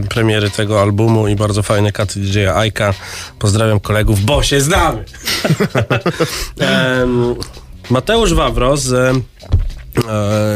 [0.03, 2.93] y, premiery tego albumu i bardzo fajne katy DJ Aika.
[3.39, 5.05] Pozdrawiam kolegów, bo się znamy.
[6.59, 7.35] Em,
[7.89, 9.13] Mateusz Wawro z, e,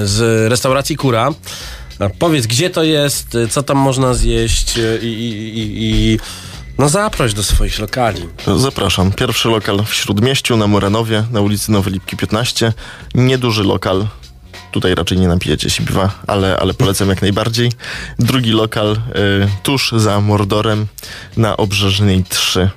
[0.03, 1.29] z restauracji Kura.
[2.19, 6.19] Powiedz, gdzie to jest, co tam można zjeść i, i, i, i
[6.79, 8.21] no zaproś do swoich lokali.
[8.57, 9.11] Zapraszam.
[9.11, 12.73] Pierwszy lokal w Śródmieściu na Moranowie, na ulicy Nowej Lipki 15.
[13.15, 14.07] Nieduży lokal.
[14.71, 17.71] Tutaj raczej nie napijecie się piwa, ale, ale polecam jak najbardziej.
[18.19, 18.97] Drugi lokal y,
[19.63, 20.87] tuż za Mordorem
[21.37, 22.69] na Obrzeżnej 3.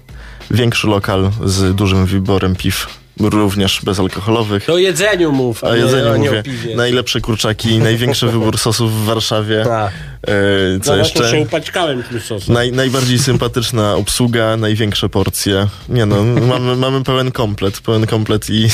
[0.51, 4.71] Większy lokal z dużym wyborem piw również bezalkoholowych.
[4.71, 6.43] O jedzeniu mów, a, O nie, jedzeniu nie mówię.
[6.43, 6.77] piwie.
[6.77, 9.65] Najlepsze kurczaki, największy wybór sosów w Warszawie.
[9.65, 9.93] Tak.
[10.23, 11.31] E, co No jeszcze?
[11.31, 12.55] się upaćkałem tym sosem.
[12.55, 15.67] Naj, najbardziej sympatyczna obsługa, największe porcje.
[15.89, 18.69] Nie no, mamy, mamy pełen komplet, pełen komplet i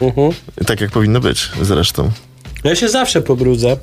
[0.00, 0.32] Mhm.
[0.66, 2.10] tak jak powinno być zresztą.
[2.64, 3.76] Ja się zawsze pobrudzę,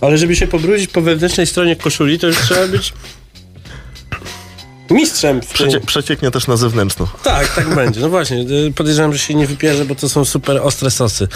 [0.00, 2.92] ale żeby się pobrudzić po wewnętrznej stronie koszuli, to już trzeba być
[4.90, 5.46] mistrzem w.
[5.46, 7.06] Przecie, przecieknie też na zewnętrzną.
[7.22, 8.00] Tak, tak będzie.
[8.00, 11.28] No właśnie, y, podejrzewam, że się nie wypierze, bo to są super ostre sosy,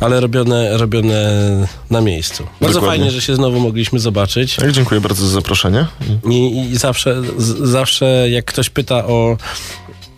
[0.00, 1.42] ale robione, robione
[1.90, 2.46] na miejscu.
[2.60, 2.98] Bardzo Dokładnie.
[2.98, 4.56] fajnie, że się znowu mogliśmy zobaczyć.
[4.56, 5.86] Tak, dziękuję bardzo za zaproszenie.
[6.30, 9.36] I, i zawsze, z, zawsze jak ktoś pyta o,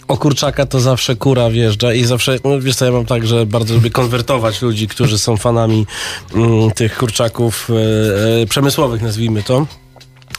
[0.09, 3.47] o kurczaka, to zawsze kura wjeżdża i zawsze, no wiesz co, ja mam tak, że
[3.47, 5.87] bardzo lubię konwertować ludzi, którzy są fanami
[6.35, 9.67] mm, tych kurczaków e, e, przemysłowych, nazwijmy to.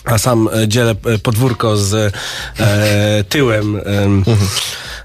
[0.05, 1.93] A sam e, dzielę e, podwórko z
[2.59, 4.23] e, tyłem em,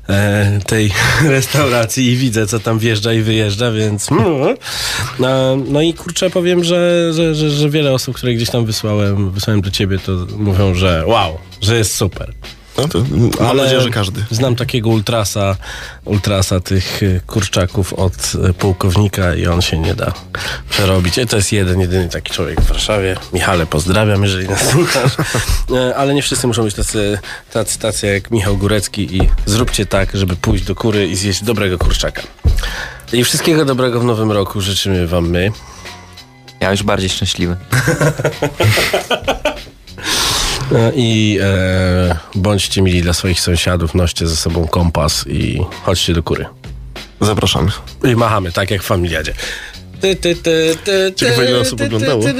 [0.08, 0.92] e, tej
[1.36, 4.56] restauracji i widzę, co tam wjeżdża i wyjeżdża, więc mm.
[5.18, 9.30] no, no i kurczę, powiem, że, że, że, że wiele osób, które gdzieś tam wysłałem,
[9.30, 12.32] wysłałem do ciebie, to mówią, że wow, że jest super.
[12.80, 12.98] No to
[13.40, 14.24] mam nadzieję, że każdy.
[14.30, 15.56] Znam takiego ultrasa,
[16.04, 20.12] ultrasa tych y, kurczaków od y, pułkownika i on się nie da
[20.70, 21.18] przerobić.
[21.18, 23.16] I to jest jeden, jedyny taki człowiek w Warszawie.
[23.32, 25.12] Michale, pozdrawiam, jeżeli nas słuchasz.
[25.70, 27.18] E, Ale nie wszyscy muszą być tacy,
[27.52, 31.78] tacy, tacy jak Michał Górecki i zróbcie tak, żeby pójść do kury i zjeść dobrego
[31.78, 32.22] kurczaka.
[33.12, 35.52] I wszystkiego dobrego w nowym roku życzymy wam my.
[36.60, 37.56] Ja już bardziej szczęśliwy.
[40.72, 46.22] E, I e, bądźcie mili dla swoich sąsiadów, noście ze sobą kompas i chodźcie do
[46.22, 46.46] kury.
[47.20, 47.70] Zapraszamy.
[48.04, 49.34] I machamy, tak jak w familiadzie.
[50.00, 52.24] Ty, ty, ty, ty, Ciekawe, ile osób oglądało.